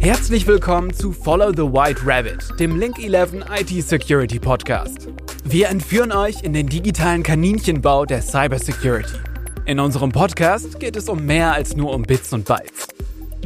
Herzlich 0.00 0.46
willkommen 0.46 0.92
zu 0.92 1.12
Follow 1.12 1.50
the 1.50 1.62
White 1.62 2.00
Rabbit, 2.04 2.58
dem 2.60 2.78
Link 2.78 2.98
11 2.98 3.44
IT 3.60 3.84
Security 3.84 4.38
Podcast. 4.38 5.08
Wir 5.44 5.68
entführen 5.68 6.12
euch 6.12 6.42
in 6.42 6.52
den 6.52 6.68
digitalen 6.68 7.22
Kaninchenbau 7.22 8.04
der 8.04 8.22
Cybersecurity. 8.22 9.18
In 9.66 9.80
unserem 9.80 10.12
Podcast 10.12 10.78
geht 10.78 10.96
es 10.96 11.08
um 11.08 11.24
mehr 11.24 11.52
als 11.52 11.76
nur 11.76 11.92
um 11.92 12.02
Bits 12.02 12.32
und 12.32 12.44
Bytes. 12.44 12.85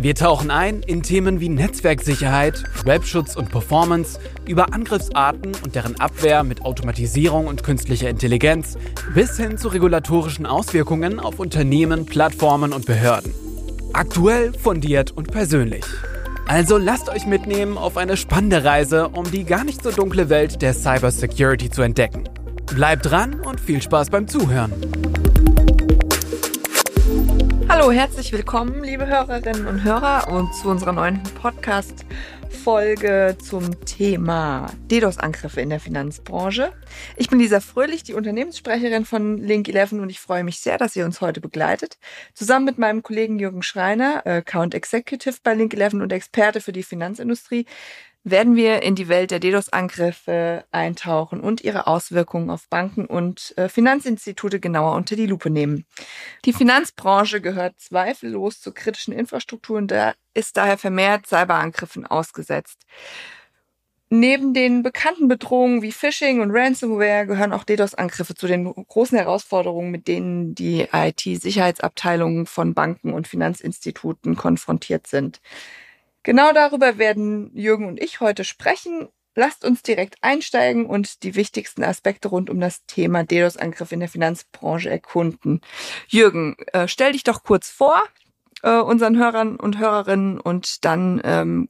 Wir 0.03 0.15
tauchen 0.15 0.51
ein 0.51 0.81
in 0.81 1.03
Themen 1.03 1.41
wie 1.41 1.51
Netzwerksicherheit, 1.51 2.65
Webschutz 2.87 3.37
und 3.37 3.51
Performance, 3.51 4.19
über 4.47 4.73
Angriffsarten 4.73 5.53
und 5.63 5.75
deren 5.75 6.01
Abwehr 6.01 6.43
mit 6.43 6.63
Automatisierung 6.63 7.47
und 7.47 7.63
künstlicher 7.63 8.09
Intelligenz 8.09 8.79
bis 9.13 9.37
hin 9.37 9.59
zu 9.59 9.69
regulatorischen 9.69 10.47
Auswirkungen 10.47 11.21
auf 11.21 11.39
Unternehmen, 11.39 12.07
Plattformen 12.07 12.73
und 12.73 12.87
Behörden. 12.87 13.35
Aktuell, 13.93 14.55
fundiert 14.55 15.11
und 15.11 15.31
persönlich. 15.33 15.85
Also 16.47 16.79
lasst 16.79 17.11
euch 17.11 17.27
mitnehmen 17.27 17.77
auf 17.77 17.99
eine 17.99 18.17
spannende 18.17 18.65
Reise, 18.65 19.09
um 19.09 19.31
die 19.31 19.45
gar 19.45 19.65
nicht 19.65 19.83
so 19.83 19.91
dunkle 19.91 20.31
Welt 20.31 20.63
der 20.63 20.73
Cybersecurity 20.73 21.69
zu 21.69 21.83
entdecken. 21.83 22.25
Bleibt 22.75 23.11
dran 23.11 23.35
und 23.41 23.61
viel 23.61 23.83
Spaß 23.83 24.09
beim 24.09 24.27
Zuhören. 24.27 24.73
Hallo, 27.71 27.93
herzlich 27.93 28.33
willkommen, 28.33 28.83
liebe 28.83 29.07
Hörerinnen 29.07 29.69
und 29.69 29.85
Hörer, 29.85 30.27
und 30.33 30.53
zu 30.57 30.69
unserer 30.69 30.91
neuen 30.93 31.23
Podcast-Folge 31.41 33.37
zum 33.41 33.85
Thema 33.85 34.67
DDoS-Angriffe 34.91 35.61
in 35.61 35.71
der 35.71 35.79
Finanzbranche. 35.79 36.73
Ich 37.17 37.31
bin 37.31 37.39
Lisa 37.39 37.61
Fröhlich, 37.61 38.03
die 38.03 38.15
Unternehmenssprecherin 38.15 39.05
von 39.05 39.41
Link11 39.41 40.01
und 40.01 40.11
ich 40.11 40.19
freue 40.19 40.43
mich 40.43 40.59
sehr, 40.59 40.79
dass 40.79 40.97
ihr 40.97 41.05
uns 41.05 41.21
heute 41.21 41.41
begleitet. 41.41 41.99
Zusammen 42.35 42.65
mit 42.65 42.79
meinem 42.79 43.05
Kollegen 43.05 43.39
Jürgen 43.39 43.63
Schreiner, 43.63 44.27
Account 44.27 44.75
Executive 44.75 45.37
bei 45.45 45.53
Link11 45.53 46.03
und 46.03 46.13
Experte 46.13 46.61
für 46.61 46.73
die 46.73 46.83
Finanzindustrie, 46.83 47.67
werden 48.23 48.55
wir 48.55 48.83
in 48.83 48.95
die 48.95 49.09
Welt 49.09 49.31
der 49.31 49.41
DDoS-Angriffe 49.41 50.65
eintauchen 50.71 51.41
und 51.41 51.63
ihre 51.63 51.87
Auswirkungen 51.87 52.51
auf 52.51 52.69
Banken 52.69 53.07
und 53.07 53.55
äh, 53.57 53.69
Finanzinstitute 53.69 54.61
genauer 54.61 54.95
unter 54.95 55.17
die 55.17 55.27
Lupe 55.27 55.49
nehmen. 55.49 55.87
Die 56.45 56.53
Finanzbranche 56.53 57.41
gehört 57.41 57.81
zweifellos 57.81 58.61
zur 58.61 58.75
kritischen 58.75 59.15
Infrastruktur 59.15 59.79
und 59.79 59.91
da 59.91 60.15
ist 60.35 60.57
daher 60.57 60.77
vermehrt 60.77 61.27
Cyberangriffen 61.27 62.07
ausgesetzt. 62.07 62.85
Neben 64.13 64.55
den 64.55 64.83
bekannten 64.83 65.29
Bedrohungen 65.29 65.83
wie 65.83 65.93
Phishing 65.93 66.41
und 66.41 66.51
Ransomware 66.51 67.27
gehören 67.27 67.53
auch 67.53 67.63
DDoS-Angriffe 67.63 68.35
zu 68.35 68.49
den 68.49 68.65
großen 68.65 69.17
Herausforderungen, 69.17 69.93
mit 69.93 70.09
denen 70.09 70.55
die 70.57 70.89
IT-Sicherheitsabteilungen 70.93 72.47
von 72.47 72.75
Banken 72.75 73.13
und 73.13 73.29
Finanzinstituten 73.29 74.35
konfrontiert 74.35 75.07
sind. 75.07 75.41
Genau 76.23 76.53
darüber 76.53 76.99
werden 76.99 77.51
Jürgen 77.55 77.87
und 77.87 78.01
ich 78.03 78.21
heute 78.21 78.45
sprechen. 78.45 79.09
Lasst 79.35 79.65
uns 79.65 79.83
direkt 79.83 80.17
einsteigen 80.23 80.87
und 80.87 81.23
die 81.23 81.35
wichtigsten 81.35 81.85
Aspekte 81.85 82.29
rund 82.29 82.51
um 82.51 82.61
das 82.61 82.85
Thema 82.87 83.25
DDoS-Angriff 83.25 83.93
in 83.93 84.01
der 84.01 84.09
Finanzbranche 84.09 84.91
erkunden. 84.91 85.61
Jürgen, 86.09 86.57
äh, 86.73 86.89
stell 86.89 87.13
dich 87.13 87.23
doch 87.23 87.43
kurz 87.45 87.71
vor, 87.71 88.03
äh, 88.63 88.79
unseren 88.79 89.17
Hörern 89.19 89.57
und 89.57 89.79
Hörerinnen, 89.79 90.41
und 90.41 90.85
dann 90.85 91.21
ähm, 91.25 91.69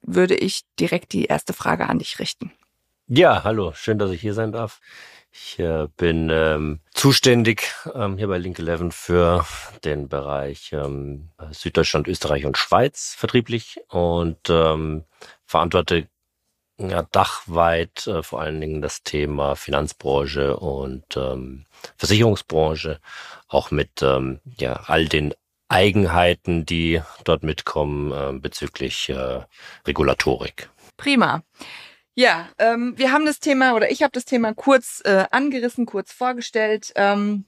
würde 0.00 0.34
ich 0.34 0.62
direkt 0.80 1.12
die 1.12 1.26
erste 1.26 1.52
Frage 1.52 1.88
an 1.88 1.98
dich 1.98 2.18
richten. 2.18 2.50
Ja, 3.06 3.44
hallo, 3.44 3.72
schön, 3.74 3.98
dass 3.98 4.10
ich 4.10 4.20
hier 4.20 4.34
sein 4.34 4.52
darf. 4.52 4.80
Ich 5.34 5.58
äh, 5.58 5.88
bin 5.96 6.28
ähm, 6.30 6.80
zuständig 6.92 7.72
ähm, 7.94 8.18
hier 8.18 8.28
bei 8.28 8.36
Link 8.36 8.58
11 8.58 8.94
für 8.94 9.46
den 9.82 10.08
Bereich 10.08 10.72
ähm, 10.72 11.30
Süddeutschland, 11.50 12.06
Österreich 12.06 12.44
und 12.44 12.58
Schweiz 12.58 13.14
vertrieblich 13.16 13.80
und 13.88 14.50
ähm, 14.50 15.04
verantworte 15.46 16.08
ja, 16.78 17.02
dachweit 17.02 18.06
äh, 18.06 18.22
vor 18.22 18.42
allen 18.42 18.60
Dingen 18.60 18.82
das 18.82 19.02
Thema 19.04 19.56
Finanzbranche 19.56 20.56
und 20.56 21.16
ähm, 21.16 21.64
Versicherungsbranche, 21.96 23.00
auch 23.48 23.70
mit 23.70 24.02
ähm, 24.02 24.40
ja, 24.58 24.74
all 24.86 25.06
den 25.06 25.34
Eigenheiten, 25.68 26.66
die 26.66 27.00
dort 27.24 27.42
mitkommen 27.42 28.12
äh, 28.12 28.38
bezüglich 28.38 29.08
äh, 29.08 29.40
Regulatorik. 29.86 30.68
Prima. 30.98 31.42
Ja, 32.14 32.48
ähm, 32.58 32.94
wir 32.96 33.12
haben 33.12 33.24
das 33.24 33.40
Thema 33.40 33.74
oder 33.74 33.90
ich 33.90 34.02
habe 34.02 34.12
das 34.12 34.24
Thema 34.24 34.52
kurz 34.54 35.00
äh, 35.04 35.24
angerissen, 35.30 35.86
kurz 35.86 36.12
vorgestellt. 36.12 36.92
Ähm, 36.94 37.46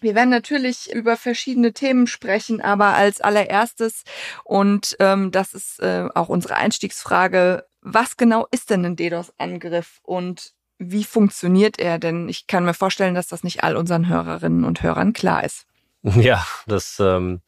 wir 0.00 0.14
werden 0.14 0.28
natürlich 0.28 0.92
über 0.92 1.16
verschiedene 1.16 1.72
Themen 1.72 2.06
sprechen, 2.06 2.60
aber 2.60 2.94
als 2.94 3.22
allererstes, 3.22 4.04
und 4.44 4.96
ähm, 5.00 5.30
das 5.30 5.54
ist 5.54 5.80
äh, 5.80 6.08
auch 6.14 6.28
unsere 6.28 6.56
Einstiegsfrage, 6.56 7.64
was 7.80 8.18
genau 8.18 8.46
ist 8.50 8.68
denn 8.68 8.84
ein 8.84 8.96
DDoS-Angriff 8.96 10.00
und 10.02 10.52
wie 10.78 11.04
funktioniert 11.04 11.78
er? 11.78 11.98
Denn 11.98 12.28
ich 12.28 12.46
kann 12.46 12.66
mir 12.66 12.74
vorstellen, 12.74 13.14
dass 13.14 13.28
das 13.28 13.44
nicht 13.44 13.64
all 13.64 13.76
unseren 13.76 14.08
Hörerinnen 14.08 14.64
und 14.64 14.82
Hörern 14.82 15.12
klar 15.12 15.44
ist. 15.44 15.66
Ja, 16.16 16.46
das 16.66 17.00
ähm, 17.00 17.40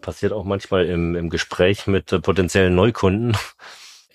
passiert 0.00 0.32
auch 0.32 0.44
manchmal 0.44 0.86
im, 0.86 1.16
im 1.16 1.30
Gespräch 1.30 1.88
mit 1.88 2.12
äh, 2.12 2.20
potenziellen 2.20 2.76
Neukunden 2.76 3.36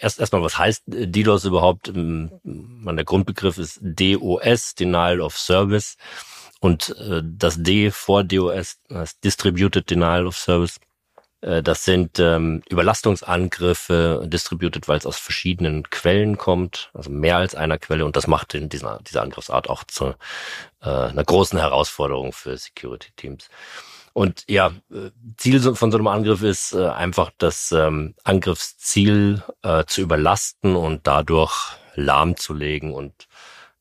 erst 0.04 0.20
erstmal, 0.20 0.44
was 0.44 0.58
heißt 0.58 0.84
äh, 0.94 1.08
DDoS 1.08 1.46
überhaupt? 1.46 1.88
Ähm, 1.88 2.32
der 2.44 3.06
Grundbegriff 3.06 3.58
ist 3.58 3.80
DOS, 3.82 4.76
Denial 4.76 5.22
of 5.22 5.38
Service. 5.38 5.98
Und 6.60 6.96
äh, 7.00 7.22
das 7.24 7.62
D 7.62 7.92
vor 7.92 8.24
DOS 8.24 8.78
heißt 8.92 9.24
Distributed 9.24 9.90
Denial 9.90 10.28
of 10.28 10.38
Service. 10.38 10.80
Äh, 11.42 11.62
das 11.64 11.84
sind 11.84 12.20
ähm, 12.20 12.62
Überlastungsangriffe, 12.70 14.24
distributed, 14.28 14.88
weil 14.88 14.98
es 14.98 15.06
aus 15.06 15.18
verschiedenen 15.18 15.90
Quellen 15.90 16.38
kommt, 16.38 16.90
also 16.94 17.10
mehr 17.10 17.38
als 17.38 17.56
einer 17.56 17.78
Quelle. 17.78 18.06
Und 18.06 18.16
das 18.16 18.28
macht 18.28 18.54
in 18.54 18.70
dieser, 18.70 19.00
dieser 19.08 19.22
Angriffsart 19.22 19.70
auch 19.70 19.84
zu 19.84 20.16
äh, 20.82 20.90
einer 20.90 21.24
großen 21.24 21.60
Herausforderung 21.60 22.34
für 22.34 22.58
Security-Teams. 22.58 23.50
Und 24.14 24.44
ja, 24.48 24.72
Ziel 25.38 25.60
von 25.76 25.92
so 25.92 25.98
einem 25.98 26.08
Angriff 26.08 26.44
ist 26.44 26.74
äh, 26.74 26.88
einfach 26.88 27.32
das 27.40 27.72
ähm, 27.72 28.14
Angriffsziel 28.24 29.42
äh, 29.64 29.86
zu 29.86 30.02
überlasten 30.02 30.76
und 30.76 31.08
dadurch 31.08 31.54
lahmzulegen 31.96 32.94
und 32.94 33.28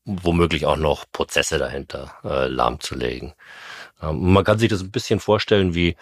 womöglich 0.05 0.65
auch 0.65 0.77
noch 0.77 1.05
Prozesse 1.11 1.59
dahinter 1.59 2.15
äh, 2.23 2.47
lahmzulegen. 2.47 3.33
Ähm, 4.01 4.33
man 4.33 4.43
kann 4.43 4.57
sich 4.57 4.69
das 4.69 4.81
ein 4.81 4.91
bisschen 4.91 5.19
vorstellen 5.19 5.75
wie 5.75 5.95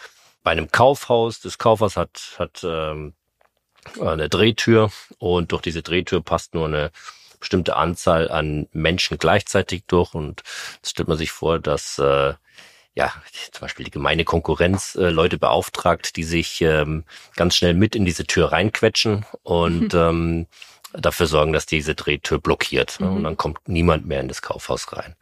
bei 0.43 0.51
einem 0.51 0.71
Kaufhaus. 0.71 1.41
Das 1.41 1.57
Kaufhaus 1.57 1.97
hat, 1.97 2.35
hat 2.39 2.63
ähm, 2.63 3.13
eine 3.99 4.29
Drehtür 4.29 4.91
und 5.17 5.51
durch 5.51 5.61
diese 5.61 5.81
Drehtür 5.81 6.21
passt 6.21 6.53
nur 6.53 6.67
eine 6.67 6.91
bestimmte 7.39 7.75
Anzahl 7.75 8.29
an 8.29 8.67
Menschen 8.71 9.17
gleichzeitig 9.17 9.83
durch 9.87 10.13
und 10.13 10.43
jetzt 10.75 10.91
stellt 10.91 11.09
man 11.09 11.17
sich 11.17 11.31
vor, 11.31 11.59
dass 11.59 11.97
äh, 11.97 12.33
ja, 12.95 13.13
zum 13.51 13.61
Beispiel 13.61 13.85
die 13.85 13.91
gemeine 13.91 14.25
Konkurrenz 14.25 14.95
äh, 14.95 15.09
Leute 15.09 15.37
beauftragt, 15.37 16.15
die 16.17 16.23
sich 16.23 16.61
ähm, 16.61 17.05
ganz 17.35 17.55
schnell 17.55 17.73
mit 17.73 17.95
in 17.95 18.05
diese 18.05 18.25
Tür 18.25 18.51
reinquetschen 18.51 19.25
und 19.43 19.93
mhm. 19.93 19.99
ähm, 19.99 20.47
dafür 20.93 21.27
sorgen, 21.27 21.53
dass 21.53 21.65
diese 21.65 21.95
Drehtür 21.95 22.39
blockiert. 22.39 22.99
Ne? 22.99 23.07
Mhm. 23.07 23.15
Und 23.17 23.23
dann 23.23 23.37
kommt 23.37 23.67
niemand 23.67 24.05
mehr 24.05 24.19
in 24.19 24.27
das 24.27 24.41
Kaufhaus 24.41 24.91
rein. 24.93 25.15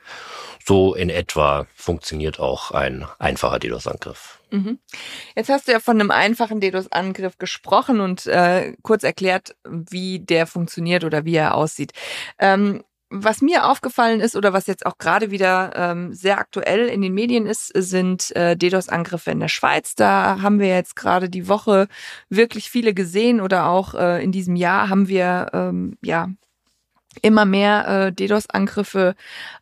So 0.65 0.93
in 0.93 1.09
etwa 1.09 1.67
funktioniert 1.75 2.39
auch 2.39 2.71
ein 2.71 3.05
einfacher 3.17 3.59
DDoS-Angriff. 3.59 4.39
Mhm. 4.51 4.79
Jetzt 5.35 5.49
hast 5.49 5.67
du 5.67 5.71
ja 5.71 5.79
von 5.79 5.99
einem 5.99 6.11
einfachen 6.11 6.59
DDoS-Angriff 6.59 7.37
gesprochen 7.37 7.99
und 7.99 8.25
äh, 8.25 8.73
kurz 8.81 9.03
erklärt, 9.03 9.55
wie 9.63 10.19
der 10.19 10.47
funktioniert 10.47 11.03
oder 11.03 11.25
wie 11.25 11.35
er 11.35 11.55
aussieht. 11.55 11.93
Ähm, 12.39 12.83
was 13.09 13.41
mir 13.41 13.65
aufgefallen 13.67 14.19
ist 14.19 14.35
oder 14.35 14.53
was 14.53 14.67
jetzt 14.67 14.85
auch 14.85 14.97
gerade 14.97 15.31
wieder 15.31 15.71
ähm, 15.75 16.13
sehr 16.13 16.37
aktuell 16.37 16.87
in 16.87 17.01
den 17.01 17.13
Medien 17.13 17.47
ist, 17.47 17.71
sind 17.75 18.35
äh, 18.35 18.55
DDoS-Angriffe 18.55 19.31
in 19.31 19.39
der 19.39 19.47
Schweiz. 19.47 19.95
Da 19.95 20.41
haben 20.41 20.59
wir 20.59 20.67
jetzt 20.67 20.95
gerade 20.95 21.29
die 21.29 21.47
Woche 21.47 21.87
wirklich 22.29 22.69
viele 22.69 22.93
gesehen 22.93 23.41
oder 23.41 23.67
auch 23.67 23.95
äh, 23.95 24.23
in 24.23 24.31
diesem 24.31 24.55
Jahr 24.55 24.89
haben 24.89 25.07
wir 25.07 25.47
ähm, 25.53 25.97
ja 26.01 26.29
immer 27.21 27.45
mehr 27.45 27.87
äh, 27.87 28.11
DDoS-Angriffe 28.13 29.15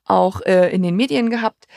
auch 0.03 0.41
äh, 0.41 0.69
in 0.73 0.83
den 0.83 0.95
Medien 0.95 1.29
gehabt. 1.29 1.67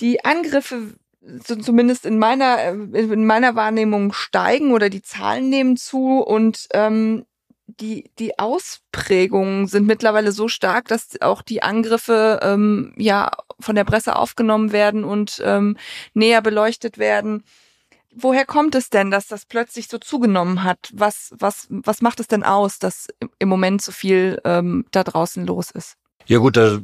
Die 0.00 0.24
Angriffe 0.24 0.94
so 1.20 1.56
zumindest 1.56 2.06
in 2.06 2.18
meiner 2.18 2.58
äh, 2.58 2.72
in 2.72 3.26
meiner 3.26 3.54
Wahrnehmung 3.56 4.12
steigen 4.12 4.72
oder 4.72 4.90
die 4.90 5.02
Zahlen 5.02 5.48
nehmen 5.48 5.76
zu 5.76 6.18
und 6.20 6.68
ähm, 6.72 7.24
die, 7.66 8.10
die 8.18 8.38
Ausprägungen 8.38 9.66
sind 9.66 9.86
mittlerweile 9.86 10.32
so 10.32 10.48
stark, 10.48 10.88
dass 10.88 11.20
auch 11.20 11.42
die 11.42 11.62
Angriffe 11.62 12.40
ähm, 12.42 12.94
ja 12.96 13.30
von 13.58 13.74
der 13.74 13.84
Presse 13.84 14.16
aufgenommen 14.16 14.72
werden 14.72 15.04
und 15.04 15.42
ähm, 15.44 15.76
näher 16.14 16.42
beleuchtet 16.42 16.98
werden. 16.98 17.42
Woher 18.18 18.46
kommt 18.46 18.74
es 18.74 18.88
denn, 18.88 19.10
dass 19.10 19.26
das 19.26 19.44
plötzlich 19.44 19.88
so 19.88 19.98
zugenommen 19.98 20.64
hat? 20.64 20.90
Was, 20.94 21.34
was, 21.38 21.66
was 21.68 22.00
macht 22.00 22.20
es 22.20 22.28
denn 22.28 22.44
aus, 22.44 22.78
dass 22.78 23.08
im 23.38 23.48
Moment 23.48 23.82
so 23.82 23.92
viel 23.92 24.40
ähm, 24.44 24.86
da 24.90 25.04
draußen 25.04 25.46
los 25.46 25.70
ist? 25.70 25.96
Ja 26.24 26.38
gut, 26.38 26.56
da 26.56 26.78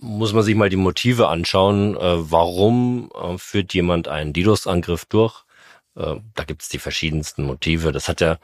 muss 0.00 0.34
man 0.34 0.42
sich 0.42 0.54
mal 0.54 0.68
die 0.68 0.76
Motive 0.76 1.28
anschauen. 1.28 1.96
Äh, 1.96 2.30
warum 2.30 3.10
äh, 3.14 3.38
führt 3.38 3.72
jemand 3.72 4.08
einen 4.08 4.32
DDoS-Angriff 4.34 5.06
durch? 5.06 5.44
Äh, 5.96 6.16
da 6.34 6.44
gibt 6.44 6.62
es 6.62 6.68
die 6.68 6.78
verschiedensten 6.78 7.44
Motive. 7.44 7.92
Das 7.92 8.08
hat 8.08 8.20
ja, 8.20 8.36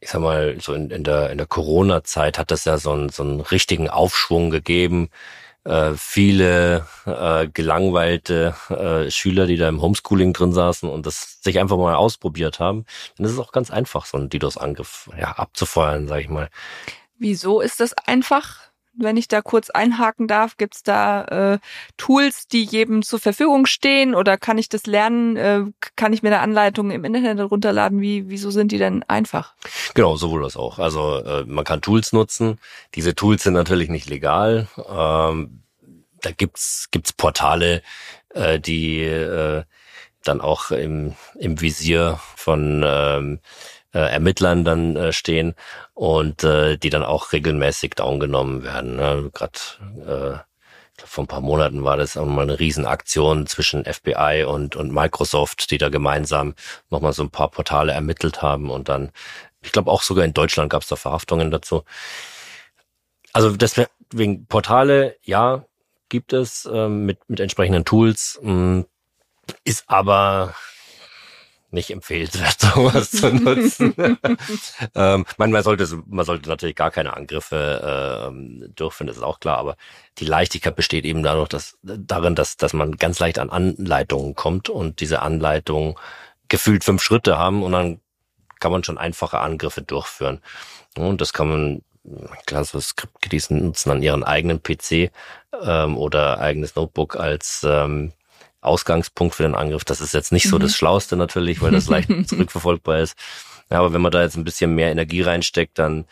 ich 0.00 0.10
sag 0.10 0.20
mal, 0.20 0.56
so 0.60 0.72
in, 0.74 0.90
in 0.90 1.04
der, 1.04 1.30
in 1.30 1.38
der 1.38 1.46
Corona-Zeit 1.46 2.38
hat 2.38 2.50
das 2.50 2.64
ja 2.64 2.78
so 2.78 2.92
einen, 2.92 3.08
so 3.08 3.22
einen 3.22 3.40
richtigen 3.40 3.88
Aufschwung 3.88 4.50
gegeben. 4.50 5.10
Äh, 5.64 5.94
viele 5.96 6.86
äh, 7.06 7.48
gelangweilte 7.48 8.54
äh, 8.68 9.10
Schüler, 9.10 9.46
die 9.46 9.56
da 9.56 9.68
im 9.68 9.82
Homeschooling 9.82 10.32
drin 10.32 10.52
saßen 10.52 10.88
und 10.88 11.06
das 11.06 11.42
sich 11.42 11.58
einfach 11.58 11.76
mal 11.76 11.96
ausprobiert 11.96 12.60
haben, 12.60 12.84
dann 13.16 13.26
ist 13.26 13.32
es 13.32 13.38
auch 13.40 13.50
ganz 13.50 13.72
einfach, 13.72 14.06
so 14.06 14.16
einen 14.16 14.28
DDoS-Angriff 14.28 15.10
ja, 15.18 15.32
abzufeuern, 15.32 16.06
sag 16.06 16.20
ich 16.20 16.28
mal. 16.28 16.50
Wieso 17.18 17.60
ist 17.60 17.80
das 17.80 17.94
einfach? 17.94 18.65
Wenn 18.98 19.16
ich 19.16 19.28
da 19.28 19.42
kurz 19.42 19.70
einhaken 19.70 20.26
darf, 20.26 20.56
gibt's 20.56 20.82
da 20.82 21.54
äh, 21.54 21.58
Tools, 21.96 22.48
die 22.48 22.64
jedem 22.64 23.02
zur 23.02 23.18
Verfügung 23.18 23.66
stehen 23.66 24.14
oder 24.14 24.36
kann 24.36 24.58
ich 24.58 24.68
das 24.68 24.86
lernen? 24.86 25.36
Äh, 25.36 25.64
kann 25.96 26.12
ich 26.12 26.22
mir 26.22 26.30
da 26.30 26.40
Anleitungen 26.40 26.92
im 26.92 27.04
Internet 27.04 27.50
runterladen? 27.50 28.00
Wie, 28.00 28.28
wieso 28.28 28.50
sind 28.50 28.72
die 28.72 28.78
denn 28.78 29.02
einfach? 29.04 29.54
Genau, 29.94 30.16
sowohl 30.16 30.42
das 30.42 30.56
auch. 30.56 30.78
Also 30.78 31.22
äh, 31.22 31.44
man 31.44 31.64
kann 31.64 31.80
Tools 31.80 32.12
nutzen. 32.12 32.58
Diese 32.94 33.14
Tools 33.14 33.42
sind 33.42 33.54
natürlich 33.54 33.88
nicht 33.88 34.08
legal. 34.08 34.68
Ähm, 34.88 35.62
da 36.22 36.30
gibt's 36.30 36.88
gibt's 36.90 37.12
Portale, 37.12 37.82
äh, 38.30 38.58
die 38.58 39.00
äh, 39.02 39.64
dann 40.24 40.40
auch 40.40 40.70
im, 40.70 41.14
im 41.38 41.60
Visier 41.60 42.18
von 42.36 42.82
ähm, 42.84 43.40
äh, 43.96 44.10
Ermittlern 44.10 44.64
dann 44.64 44.94
äh, 44.94 45.12
stehen 45.12 45.54
und 45.94 46.44
äh, 46.44 46.76
die 46.76 46.90
dann 46.90 47.02
auch 47.02 47.32
regelmäßig 47.32 47.94
downgenommen 47.94 48.62
werden. 48.62 48.96
Ne? 48.96 49.30
Gerade 49.32 49.58
äh, 50.06 51.02
vor 51.02 51.24
ein 51.24 51.28
paar 51.28 51.40
Monaten 51.40 51.82
war 51.82 51.96
das 51.96 52.18
auch 52.18 52.26
mal 52.26 52.42
eine 52.42 52.58
Riesenaktion 52.58 53.46
zwischen 53.46 53.84
FBI 53.86 54.44
und, 54.46 54.76
und 54.76 54.92
Microsoft, 54.92 55.70
die 55.70 55.78
da 55.78 55.88
gemeinsam 55.88 56.54
nochmal 56.90 57.14
so 57.14 57.22
ein 57.22 57.30
paar 57.30 57.50
Portale 57.50 57.92
ermittelt 57.92 58.42
haben 58.42 58.70
und 58.70 58.90
dann, 58.90 59.12
ich 59.62 59.72
glaube 59.72 59.90
auch 59.90 60.02
sogar 60.02 60.26
in 60.26 60.34
Deutschland 60.34 60.70
gab 60.70 60.82
es 60.82 60.88
da 60.88 60.96
Verhaftungen 60.96 61.50
dazu. 61.50 61.84
Also 63.32 63.56
deswegen 63.56 64.46
Portale, 64.46 65.16
ja, 65.22 65.64
gibt 66.10 66.34
es 66.34 66.68
ähm, 66.70 67.06
mit, 67.06 67.18
mit 67.28 67.40
entsprechenden 67.40 67.86
Tools, 67.86 68.38
mh, 68.42 68.52
mm, 68.52 68.86
ist 69.64 69.84
aber 69.86 70.54
nicht 71.76 71.90
empfehlenswert, 71.90 72.58
sowas 72.74 73.12
zu 73.12 73.32
nutzen. 73.32 73.94
ähm, 74.94 75.24
man, 75.36 75.50
man, 75.52 75.62
sollte, 75.62 75.86
man 76.06 76.24
sollte 76.24 76.48
natürlich 76.48 76.74
gar 76.74 76.90
keine 76.90 77.16
Angriffe 77.16 78.32
äh, 78.32 78.68
durchführen, 78.74 79.06
das 79.06 79.18
ist 79.18 79.22
auch 79.22 79.38
klar, 79.38 79.58
aber 79.58 79.76
die 80.18 80.24
Leichtigkeit 80.24 80.74
besteht 80.74 81.04
eben 81.04 81.22
dadurch, 81.22 81.48
dass, 81.48 81.78
darin, 81.82 82.34
dass, 82.34 82.56
dass 82.56 82.72
man 82.72 82.96
ganz 82.96 83.20
leicht 83.20 83.38
an 83.38 83.50
Anleitungen 83.50 84.34
kommt 84.34 84.68
und 84.68 85.00
diese 85.00 85.22
Anleitungen 85.22 85.94
gefühlt 86.48 86.82
fünf 86.82 87.02
Schritte 87.02 87.38
haben 87.38 87.62
und 87.62 87.72
dann 87.72 88.00
kann 88.58 88.72
man 88.72 88.82
schon 88.82 88.98
einfache 88.98 89.38
Angriffe 89.38 89.82
durchführen. 89.82 90.40
Und 90.96 91.20
das 91.20 91.32
kann 91.32 91.48
man 91.48 91.82
klar, 92.46 92.64
so 92.64 92.80
Script-Kiddies 92.80 93.50
nutzen 93.50 93.90
an 93.90 94.02
ihren 94.02 94.24
eigenen 94.24 94.62
PC 94.62 95.10
ähm, 95.62 95.96
oder 95.96 96.38
eigenes 96.38 96.74
Notebook 96.74 97.16
als 97.16 97.66
ähm, 97.68 98.12
Ausgangspunkt 98.66 99.34
für 99.34 99.42
den 99.42 99.54
Angriff. 99.54 99.84
Das 99.84 100.00
ist 100.00 100.14
jetzt 100.14 100.32
nicht 100.32 100.48
so 100.48 100.58
das 100.58 100.72
mhm. 100.72 100.76
Schlauste 100.76 101.16
natürlich, 101.16 101.62
weil 101.62 101.72
das 101.72 101.88
leicht 101.88 102.10
zurückverfolgbar 102.28 103.00
ist. 103.00 103.16
Ja, 103.70 103.78
aber 103.78 103.92
wenn 103.92 104.00
man 104.00 104.12
da 104.12 104.22
jetzt 104.22 104.36
ein 104.36 104.44
bisschen 104.44 104.74
mehr 104.74 104.90
Energie 104.90 105.22
reinsteckt, 105.22 105.78
dann 105.78 106.06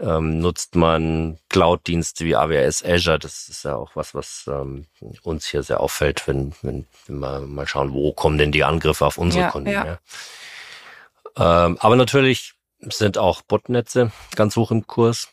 ähm, 0.00 0.38
nutzt 0.40 0.74
man 0.74 1.38
Cloud-Dienste 1.48 2.24
wie 2.24 2.36
AWS 2.36 2.84
Azure. 2.84 3.18
Das 3.18 3.48
ist 3.48 3.64
ja 3.64 3.76
auch 3.76 3.94
was, 3.94 4.14
was 4.14 4.44
ähm, 4.48 4.86
uns 5.22 5.46
hier 5.46 5.62
sehr 5.62 5.80
auffällt, 5.80 6.26
wenn, 6.26 6.52
wenn, 6.62 6.86
wenn 7.06 7.18
wir 7.18 7.40
mal 7.40 7.66
schauen, 7.66 7.92
wo 7.92 8.12
kommen 8.12 8.38
denn 8.38 8.52
die 8.52 8.64
Angriffe 8.64 9.06
auf 9.06 9.18
unsere 9.18 9.44
ja, 9.44 9.50
Kunden. 9.50 9.70
Ja. 9.70 9.98
ja. 11.36 11.66
Ähm, 11.66 11.78
aber 11.80 11.96
natürlich 11.96 12.54
sind 12.80 13.18
auch 13.18 13.42
Botnetze 13.42 14.12
ganz 14.36 14.56
hoch 14.56 14.70
im 14.70 14.86
Kurs. 14.86 15.28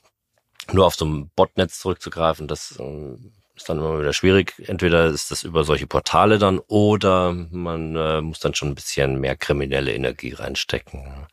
Nur 0.71 0.85
auf 0.85 0.95
so 0.95 1.05
ein 1.05 1.31
Botnetz 1.35 1.79
zurückzugreifen, 1.79 2.47
das 2.47 2.75
ähm, 2.79 3.33
ist 3.55 3.69
dann 3.69 3.77
immer 3.77 3.99
wieder 3.99 4.13
schwierig. 4.13 4.53
Entweder 4.67 5.07
ist 5.07 5.31
das 5.31 5.43
über 5.43 5.63
solche 5.63 5.87
Portale 5.87 6.39
dann 6.39 6.59
oder 6.67 7.33
man 7.33 7.95
äh, 7.95 8.21
muss 8.21 8.39
dann 8.39 8.53
schon 8.53 8.69
ein 8.69 8.75
bisschen 8.75 9.19
mehr 9.19 9.35
kriminelle 9.35 9.93
Energie 9.93 10.33
reinstecken. 10.33 11.27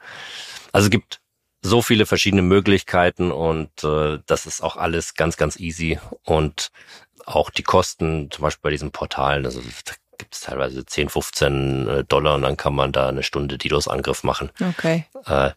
Also 0.73 0.87
es 0.87 0.91
gibt 0.91 1.21
so 1.63 1.83
viele 1.83 2.07
verschiedene 2.07 2.43
Möglichkeiten 2.43 3.33
und 3.33 3.85
äh, 3.85 4.19
das 4.27 4.47
ist 4.47 4.63
auch 4.63 4.77
alles 4.77 5.15
ganz, 5.15 5.37
ganz 5.37 5.59
easy. 5.59 5.99
Und 6.25 6.71
auch 7.27 7.51
die 7.51 7.63
Kosten, 7.63 8.31
zum 8.31 8.43
Beispiel 8.43 8.63
bei 8.63 8.71
diesen 8.71 8.91
Portalen, 8.91 9.45
also 9.45 9.61
da 9.61 9.93
gibt 10.19 10.35
es 10.35 10.43
teilweise 10.43 10.85
10, 10.85 11.09
15 11.09 11.89
äh, 11.89 12.05
Dollar 12.05 12.35
und 12.37 12.43
dann 12.43 12.57
kann 12.57 12.75
man 12.75 12.93
da 12.93 13.09
eine 13.09 13.23
Stunde 13.23 13.59
DDoS-Angriff 13.59 14.23
machen. 14.25 14.51
Okay. 14.61 15.07
Äh, 15.27 15.51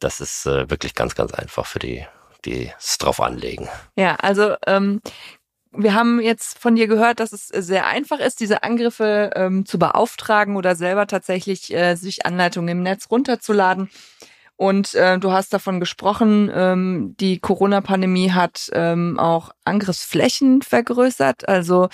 das 0.00 0.20
ist 0.20 0.46
äh, 0.46 0.68
wirklich 0.68 0.94
ganz, 0.94 1.14
ganz 1.14 1.32
einfach 1.32 1.66
für 1.66 1.78
die 1.78 2.04
die 2.44 2.70
es 2.78 2.98
drauf 2.98 3.20
anlegen. 3.20 3.68
Ja, 3.96 4.16
also 4.16 4.56
ähm, 4.66 5.00
wir 5.74 5.94
haben 5.94 6.20
jetzt 6.20 6.58
von 6.58 6.76
dir 6.76 6.86
gehört, 6.86 7.20
dass 7.20 7.32
es 7.32 7.48
sehr 7.48 7.86
einfach 7.86 8.20
ist, 8.20 8.40
diese 8.40 8.62
Angriffe 8.62 9.30
ähm, 9.34 9.64
zu 9.64 9.78
beauftragen 9.78 10.56
oder 10.56 10.76
selber 10.76 11.06
tatsächlich 11.06 11.72
äh, 11.72 11.94
sich 11.94 12.26
Anleitungen 12.26 12.68
im 12.68 12.82
Netz 12.82 13.08
runterzuladen. 13.10 13.90
Und 14.56 14.94
äh, 14.94 15.18
du 15.18 15.32
hast 15.32 15.52
davon 15.52 15.80
gesprochen, 15.80 16.50
ähm, 16.54 17.16
die 17.18 17.40
Corona-Pandemie 17.40 18.30
hat 18.30 18.70
ähm, 18.72 19.18
auch 19.18 19.50
Angriffsflächen 19.64 20.62
vergrößert. 20.62 21.48
Also 21.48 21.88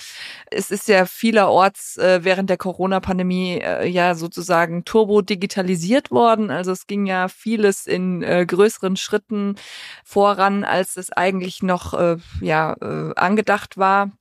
es 0.51 0.69
ist 0.69 0.87
ja 0.87 1.05
vielerorts 1.05 1.97
äh, 1.97 2.23
während 2.23 2.49
der 2.49 2.57
Corona-Pandemie 2.57 3.59
äh, 3.59 3.87
ja 3.87 4.13
sozusagen 4.13 4.85
turbo 4.85 5.21
digitalisiert 5.21 6.11
worden. 6.11 6.51
Also 6.51 6.71
es 6.71 6.85
ging 6.85 7.05
ja 7.07 7.27
vieles 7.27 7.87
in 7.87 8.21
äh, 8.21 8.45
größeren 8.45 8.97
Schritten 8.97 9.55
voran, 10.03 10.63
als 10.63 10.95
es 10.97 11.11
eigentlich 11.11 11.63
noch 11.63 11.93
äh, 11.93 12.17
ja 12.41 12.75
äh, 12.81 13.13
angedacht 13.15 13.77
war 13.77 14.11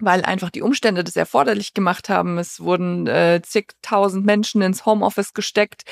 weil 0.00 0.22
einfach 0.22 0.50
die 0.50 0.62
Umstände 0.62 1.04
das 1.04 1.16
erforderlich 1.16 1.74
gemacht 1.74 2.08
haben. 2.08 2.38
Es 2.38 2.60
wurden 2.60 3.06
äh, 3.06 3.40
zigtausend 3.42 4.26
Menschen 4.26 4.62
ins 4.62 4.86
Homeoffice 4.86 5.34
gesteckt 5.34 5.82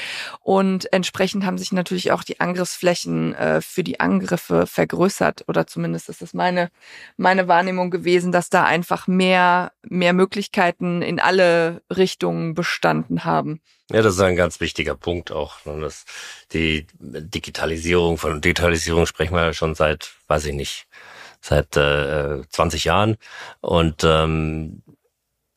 und 0.40 0.92
entsprechend 0.92 1.44
haben 1.44 1.58
sich 1.58 1.72
natürlich 1.72 2.12
auch 2.12 2.24
die 2.24 2.40
Angriffsflächen 2.40 3.34
äh, 3.34 3.60
für 3.60 3.84
die 3.84 4.00
Angriffe 4.00 4.66
vergrößert 4.66 5.44
oder 5.48 5.66
zumindest 5.66 6.08
ist 6.08 6.22
das 6.22 6.34
meine 6.34 6.70
meine 7.16 7.48
Wahrnehmung 7.48 7.90
gewesen, 7.90 8.32
dass 8.32 8.50
da 8.50 8.64
einfach 8.64 9.06
mehr 9.06 9.72
mehr 9.82 10.12
Möglichkeiten 10.12 11.02
in 11.02 11.20
alle 11.20 11.82
Richtungen 11.94 12.54
bestanden 12.54 13.24
haben. 13.24 13.60
Ja, 13.90 14.00
das 14.00 14.14
ist 14.14 14.20
ein 14.20 14.36
ganz 14.36 14.60
wichtiger 14.60 14.94
Punkt 14.94 15.30
auch. 15.30 15.64
Ne, 15.66 15.80
dass 15.80 16.04
die 16.52 16.86
Digitalisierung 16.98 18.16
von 18.16 18.40
Digitalisierung 18.40 19.06
sprechen 19.06 19.34
wir 19.34 19.44
ja 19.44 19.52
schon 19.52 19.74
seit, 19.74 20.14
weiß 20.26 20.46
ich 20.46 20.54
nicht, 20.54 20.86
seit 21.44 21.76
äh, 21.76 22.42
20 22.48 22.84
Jahren 22.84 23.16
und 23.60 24.02
ähm, 24.04 24.82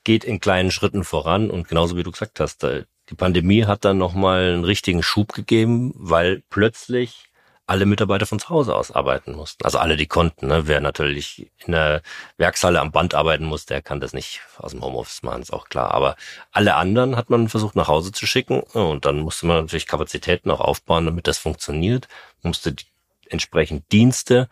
geht 0.03 0.23
in 0.23 0.39
kleinen 0.39 0.71
Schritten 0.71 1.03
voran 1.03 1.49
und 1.49 1.67
genauso 1.67 1.95
wie 1.95 2.03
du 2.03 2.11
gesagt 2.11 2.39
hast, 2.39 2.63
äh, 2.63 2.83
die 3.09 3.15
Pandemie 3.15 3.65
hat 3.65 3.85
dann 3.85 3.97
nochmal 3.97 4.53
einen 4.53 4.65
richtigen 4.65 5.01
Schub 5.01 5.31
gegeben, 5.31 5.93
weil 5.95 6.43
plötzlich 6.49 7.27
alle 7.67 7.85
Mitarbeiter 7.85 8.25
von 8.25 8.39
zu 8.39 8.49
Hause 8.49 8.75
aus 8.75 8.91
arbeiten 8.91 9.33
mussten. 9.33 9.63
Also 9.65 9.77
alle, 9.77 9.97
die 9.97 10.07
konnten. 10.07 10.47
Ne? 10.47 10.67
Wer 10.67 10.79
natürlich 10.79 11.51
in 11.65 11.73
der 11.73 12.01
Werkshalle 12.37 12.79
am 12.79 12.91
Band 12.91 13.13
arbeiten 13.13 13.43
muss, 13.45 13.65
der 13.65 13.81
kann 13.81 13.99
das 13.99 14.13
nicht 14.13 14.41
aus 14.57 14.71
dem 14.71 14.81
Homeoffice 14.81 15.23
machen, 15.23 15.41
ist 15.41 15.51
auch 15.51 15.67
klar. 15.67 15.91
Aber 15.91 16.15
alle 16.51 16.75
anderen 16.75 17.17
hat 17.17 17.29
man 17.29 17.49
versucht 17.49 17.75
nach 17.75 17.89
Hause 17.89 18.11
zu 18.13 18.25
schicken 18.25 18.61
und 18.61 19.05
dann 19.05 19.19
musste 19.19 19.45
man 19.45 19.57
natürlich 19.57 19.87
Kapazitäten 19.87 20.49
auch 20.49 20.61
aufbauen, 20.61 21.05
damit 21.05 21.27
das 21.27 21.37
funktioniert. 21.37 22.07
Man 22.41 22.51
musste 22.51 22.71
die 22.73 22.85
entsprechend 23.29 23.91
Dienste 23.91 24.49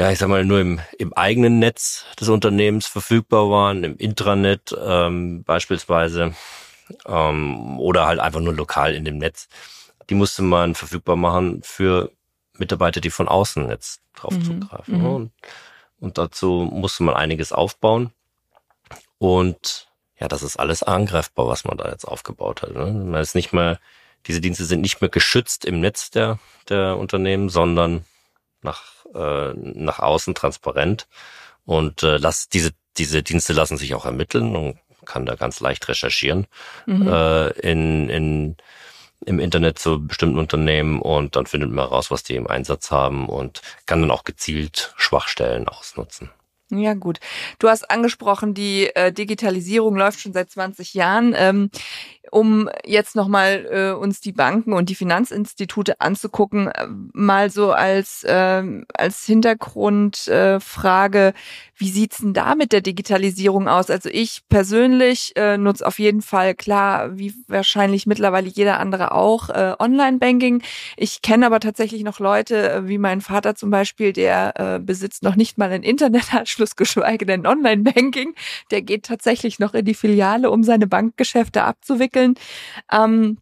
ja, 0.00 0.10
ich 0.10 0.18
sag 0.18 0.28
mal, 0.28 0.46
nur 0.46 0.60
im, 0.60 0.80
im 0.98 1.12
eigenen 1.12 1.58
Netz 1.58 2.06
des 2.18 2.30
Unternehmens 2.30 2.86
verfügbar 2.86 3.50
waren, 3.50 3.84
im 3.84 3.98
Intranet 3.98 4.74
ähm, 4.82 5.44
beispielsweise, 5.44 6.34
ähm, 7.04 7.78
oder 7.78 8.06
halt 8.06 8.18
einfach 8.18 8.40
nur 8.40 8.54
lokal 8.54 8.94
in 8.94 9.04
dem 9.04 9.18
Netz. 9.18 9.48
Die 10.08 10.14
musste 10.14 10.40
man 10.40 10.74
verfügbar 10.74 11.16
machen 11.16 11.60
für 11.62 12.10
Mitarbeiter, 12.56 13.02
die 13.02 13.10
von 13.10 13.28
außen 13.28 13.68
jetzt 13.68 14.00
drauf 14.16 14.32
mhm. 14.32 14.42
zugreifen. 14.42 14.98
Mhm. 15.00 15.06
Und, 15.06 15.32
und 16.00 16.16
dazu 16.16 16.66
musste 16.72 17.02
man 17.02 17.14
einiges 17.14 17.52
aufbauen. 17.52 18.10
Und 19.18 19.86
ja, 20.18 20.28
das 20.28 20.42
ist 20.42 20.56
alles 20.56 20.82
angreifbar, 20.82 21.46
was 21.46 21.64
man 21.64 21.76
da 21.76 21.90
jetzt 21.90 22.06
aufgebaut 22.08 22.62
hat. 22.62 22.72
Ne? 22.72 22.90
Man 22.90 23.20
ist 23.20 23.34
nicht 23.34 23.52
mehr, 23.52 23.78
diese 24.26 24.40
Dienste 24.40 24.64
sind 24.64 24.80
nicht 24.80 25.02
mehr 25.02 25.10
geschützt 25.10 25.66
im 25.66 25.80
Netz 25.80 26.10
der, 26.10 26.38
der 26.70 26.96
Unternehmen, 26.96 27.50
sondern 27.50 28.06
nach 28.62 29.06
äh, 29.14 29.52
nach 29.54 29.98
außen 29.98 30.34
transparent 30.34 31.08
und 31.64 32.02
äh, 32.02 32.16
lass, 32.16 32.48
diese, 32.48 32.70
diese 32.96 33.22
Dienste 33.22 33.52
lassen 33.52 33.76
sich 33.76 33.94
auch 33.94 34.04
ermitteln 34.04 34.56
und 34.56 34.78
kann 35.04 35.26
da 35.26 35.34
ganz 35.34 35.60
leicht 35.60 35.88
recherchieren 35.88 36.46
mhm. 36.86 37.08
äh, 37.08 37.48
in, 37.60 38.08
in, 38.08 38.56
im 39.24 39.40
Internet 39.40 39.78
zu 39.78 40.06
bestimmten 40.06 40.38
Unternehmen 40.38 41.00
und 41.00 41.36
dann 41.36 41.46
findet 41.46 41.70
man 41.70 41.86
raus, 41.86 42.10
was 42.10 42.22
die 42.22 42.36
im 42.36 42.46
Einsatz 42.46 42.90
haben 42.90 43.28
und 43.28 43.62
kann 43.86 44.00
dann 44.00 44.10
auch 44.10 44.24
gezielt 44.24 44.94
Schwachstellen 44.96 45.68
ausnutzen. 45.68 46.30
Ja, 46.72 46.94
gut. 46.94 47.18
Du 47.58 47.68
hast 47.68 47.90
angesprochen, 47.90 48.54
die 48.54 48.94
äh, 48.94 49.12
Digitalisierung 49.12 49.96
läuft 49.96 50.20
schon 50.20 50.32
seit 50.32 50.50
20 50.50 50.94
Jahren. 50.94 51.34
Ähm, 51.36 51.70
um 52.30 52.68
jetzt 52.84 53.16
nochmal 53.16 53.66
äh, 53.70 53.92
uns 53.92 54.20
die 54.20 54.32
Banken 54.32 54.72
und 54.72 54.88
die 54.88 54.94
Finanzinstitute 54.94 56.00
anzugucken, 56.00 56.68
äh, 56.68 56.86
mal 57.12 57.50
so 57.50 57.72
als, 57.72 58.24
äh, 58.24 58.62
als 58.94 59.24
Hintergrundfrage, 59.24 61.28
äh, 61.28 61.32
wie 61.80 61.88
sieht's 61.88 62.18
denn 62.18 62.34
da 62.34 62.54
mit 62.54 62.72
der 62.72 62.82
Digitalisierung 62.82 63.66
aus? 63.66 63.88
Also 63.88 64.10
ich 64.12 64.42
persönlich 64.50 65.32
äh, 65.36 65.56
nutze 65.56 65.86
auf 65.86 65.98
jeden 65.98 66.20
Fall, 66.20 66.54
klar, 66.54 67.18
wie 67.18 67.32
wahrscheinlich 67.48 68.06
mittlerweile 68.06 68.48
jeder 68.48 68.78
andere 68.78 69.12
auch, 69.12 69.48
äh, 69.48 69.74
Online-Banking. 69.78 70.62
Ich 70.98 71.22
kenne 71.22 71.46
aber 71.46 71.58
tatsächlich 71.58 72.04
noch 72.04 72.20
Leute, 72.20 72.70
äh, 72.70 72.88
wie 72.88 72.98
mein 72.98 73.22
Vater 73.22 73.54
zum 73.54 73.70
Beispiel, 73.70 74.12
der 74.12 74.60
äh, 74.60 74.78
besitzt 74.78 75.22
noch 75.22 75.36
nicht 75.36 75.56
mal 75.56 75.70
einen 75.70 75.82
Internetanschluss, 75.82 76.70
geschweige 76.76 77.24
denn 77.24 77.46
Online-Banking. 77.46 78.34
Der 78.70 78.82
geht 78.82 79.04
tatsächlich 79.04 79.58
noch 79.58 79.72
in 79.72 79.86
die 79.86 79.94
Filiale, 79.94 80.50
um 80.50 80.62
seine 80.62 80.86
Bankgeschäfte 80.86 81.62
abzuwickeln. 81.62 82.19
Ähm, 82.90 83.38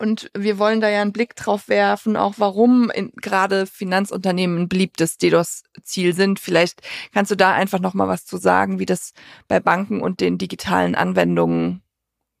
und 0.00 0.30
wir 0.34 0.58
wollen 0.58 0.80
da 0.80 0.88
ja 0.88 1.02
einen 1.02 1.12
Blick 1.12 1.36
drauf 1.36 1.68
werfen, 1.68 2.16
auch 2.16 2.34
warum 2.38 2.90
gerade 3.16 3.66
Finanzunternehmen 3.66 4.62
ein 4.62 4.68
beliebtes 4.68 5.18
DDoS-Ziel 5.18 6.14
sind. 6.14 6.40
Vielleicht 6.40 6.80
kannst 7.12 7.30
du 7.30 7.36
da 7.36 7.52
einfach 7.52 7.80
noch 7.80 7.92
mal 7.92 8.08
was 8.08 8.24
zu 8.24 8.38
sagen, 8.38 8.78
wie 8.78 8.86
das 8.86 9.12
bei 9.46 9.60
Banken 9.60 10.00
und 10.00 10.20
den 10.20 10.38
digitalen 10.38 10.94
Anwendungen 10.94 11.82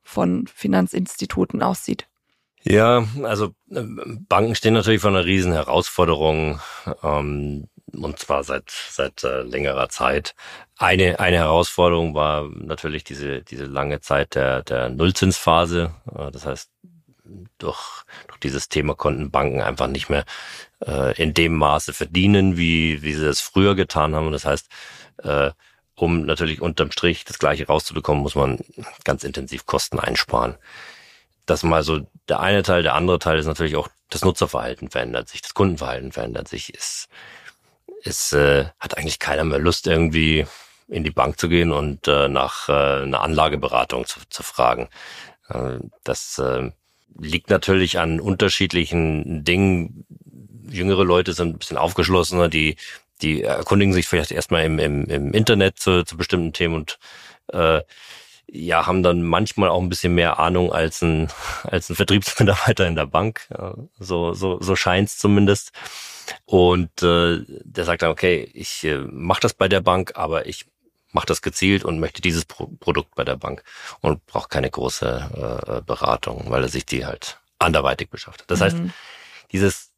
von 0.02 0.46
Finanzinstituten 0.46 1.62
aussieht. 1.62 2.08
Ja, 2.62 3.04
also 3.22 3.54
äh, 3.70 3.82
Banken 4.28 4.54
stehen 4.54 4.74
natürlich 4.74 5.02
vor 5.02 5.10
einer 5.10 5.24
riesen 5.24 5.52
Herausforderung, 5.52 6.60
ähm, 7.02 7.68
und 7.92 8.18
zwar 8.18 8.44
seit 8.44 8.70
seit 8.70 9.24
äh, 9.24 9.42
längerer 9.42 9.88
Zeit. 9.88 10.34
Eine 10.82 11.20
eine 11.20 11.36
Herausforderung 11.36 12.14
war 12.14 12.48
natürlich 12.48 13.04
diese 13.04 13.42
diese 13.42 13.66
lange 13.66 14.00
Zeit 14.00 14.34
der 14.34 14.62
der 14.62 14.88
Nullzinsphase. 14.88 15.94
Äh, 16.16 16.30
das 16.30 16.46
heißt, 16.46 16.70
durch, 17.58 18.04
durch 18.28 18.40
dieses 18.40 18.68
Thema 18.68 18.94
konnten 18.94 19.30
Banken 19.30 19.60
einfach 19.60 19.88
nicht 19.88 20.08
mehr 20.08 20.24
äh, 20.86 21.14
in 21.20 21.34
dem 21.34 21.56
Maße 21.56 21.92
verdienen, 21.92 22.56
wie, 22.56 23.02
wie 23.02 23.12
sie 23.12 23.26
es 23.26 23.40
früher 23.40 23.74
getan 23.74 24.14
haben. 24.14 24.32
Das 24.32 24.44
heißt, 24.44 24.68
äh, 25.22 25.50
um 25.94 26.24
natürlich 26.24 26.62
unterm 26.62 26.90
Strich 26.90 27.24
das 27.24 27.38
Gleiche 27.38 27.66
rauszubekommen, 27.66 28.22
muss 28.22 28.34
man 28.34 28.60
ganz 29.04 29.22
intensiv 29.22 29.66
Kosten 29.66 30.00
einsparen. 30.00 30.56
Das 31.46 31.62
mal 31.62 31.82
so 31.82 32.00
der 32.28 32.40
eine 32.40 32.62
Teil. 32.62 32.82
Der 32.82 32.94
andere 32.94 33.18
Teil 33.18 33.38
ist 33.38 33.46
natürlich 33.46 33.76
auch 33.76 33.88
das 34.08 34.24
Nutzerverhalten 34.24 34.90
verändert 34.90 35.28
sich, 35.28 35.42
das 35.42 35.54
Kundenverhalten 35.54 36.12
verändert 36.12 36.48
sich. 36.48 36.72
Es, 36.74 37.08
es 38.02 38.32
äh, 38.32 38.66
hat 38.80 38.96
eigentlich 38.96 39.18
keiner 39.18 39.44
mehr 39.44 39.58
Lust, 39.58 39.86
irgendwie 39.86 40.46
in 40.90 41.04
die 41.04 41.10
Bank 41.10 41.38
zu 41.38 41.48
gehen 41.48 41.72
und 41.72 42.08
äh, 42.08 42.28
nach 42.28 42.68
äh, 42.68 43.02
einer 43.02 43.22
Anlageberatung 43.22 44.06
zu, 44.06 44.20
zu 44.28 44.42
fragen. 44.42 44.88
Äh, 45.48 45.78
das 46.04 46.38
äh, 46.38 46.70
liegt 47.18 47.48
natürlich 47.48 47.98
an 47.98 48.20
unterschiedlichen 48.20 49.44
Dingen. 49.44 50.04
Jüngere 50.68 51.04
Leute 51.04 51.32
sind 51.32 51.54
ein 51.54 51.58
bisschen 51.58 51.76
aufgeschlossener, 51.76 52.48
die, 52.48 52.76
die 53.22 53.42
erkundigen 53.42 53.92
sich 53.92 54.06
vielleicht 54.06 54.32
erstmal 54.32 54.64
im, 54.64 54.78
im, 54.78 55.04
im 55.04 55.32
Internet 55.32 55.78
zu, 55.78 56.04
zu 56.04 56.16
bestimmten 56.16 56.52
Themen 56.52 56.74
und 56.74 56.98
äh, 57.52 57.82
ja, 58.52 58.86
haben 58.86 59.04
dann 59.04 59.22
manchmal 59.22 59.68
auch 59.68 59.80
ein 59.80 59.88
bisschen 59.88 60.14
mehr 60.14 60.40
Ahnung 60.40 60.72
als 60.72 61.02
ein, 61.02 61.28
als 61.62 61.88
ein 61.88 61.96
Vertriebsmitarbeiter 61.96 62.86
in 62.86 62.96
der 62.96 63.06
Bank. 63.06 63.48
So, 63.98 64.32
so, 64.32 64.60
so 64.60 64.76
scheint's 64.76 65.18
zumindest. 65.18 65.72
Und 66.46 67.02
äh, 67.02 67.44
der 67.46 67.84
sagt 67.84 68.02
dann, 68.02 68.10
okay, 68.10 68.48
ich 68.54 68.84
äh, 68.84 68.98
mache 68.98 69.40
das 69.40 69.54
bei 69.54 69.68
der 69.68 69.80
Bank, 69.80 70.12
aber 70.16 70.46
ich 70.46 70.66
macht 71.12 71.30
das 71.30 71.42
gezielt 71.42 71.84
und 71.84 72.00
möchte 72.00 72.22
dieses 72.22 72.44
Pro 72.44 72.66
Produkt 72.78 73.14
bei 73.14 73.24
der 73.24 73.36
Bank 73.36 73.62
und 74.00 74.24
braucht 74.26 74.50
keine 74.50 74.70
große 74.70 75.62
äh, 75.66 75.82
Beratung, 75.82 76.46
weil 76.48 76.62
er 76.62 76.68
sich 76.68 76.86
die 76.86 77.06
halt 77.06 77.40
anderweitig 77.58 78.10
beschafft. 78.10 78.44
Das 78.46 78.60
mhm. 78.60 78.64
heißt, 78.64 78.76
dieses 79.52 79.90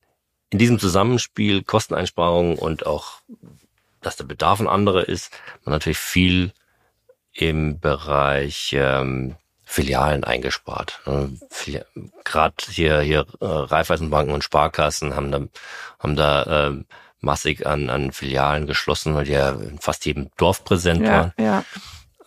in 0.51 0.59
diesem 0.59 0.79
Zusammenspiel 0.79 1.63
Kosteneinsparungen 1.63 2.59
und 2.59 2.87
auch, 2.87 3.23
dass 4.03 4.17
der 4.17 4.25
Bedarf 4.25 4.61
ein 4.61 4.69
anderer 4.69 5.09
ist, 5.09 5.33
man 5.65 5.73
natürlich 5.73 5.99
viel 5.99 6.53
im 7.33 7.81
Bereich 7.81 8.75
ähm, 8.77 9.37
Filialen 9.65 10.25
eingespart. 10.25 11.01
Äh, 11.07 11.81
Gerade 12.25 12.55
hier 12.69 13.01
hier 13.01 13.27
äh, 13.41 13.47
Raiffeisenbanken 13.47 14.35
und 14.35 14.45
Sparkassen 14.45 15.17
haben 15.17 15.33
da 15.33 15.41
haben 15.99 16.17
da 16.17 16.69
äh, 16.69 16.85
massig 17.23 17.67
an, 17.67 17.89
an 17.89 18.13
Filialen 18.13 18.67
geschlossen, 18.67 19.15
weil 19.15 19.25
die 19.25 19.33
ja 19.33 19.51
in 19.51 19.79
fast 19.79 20.05
jedem 20.05 20.31
Dorf 20.37 20.65
präsent 20.65 21.03
ja, 21.03 21.11
waren. 21.11 21.33
Ja. 21.39 21.65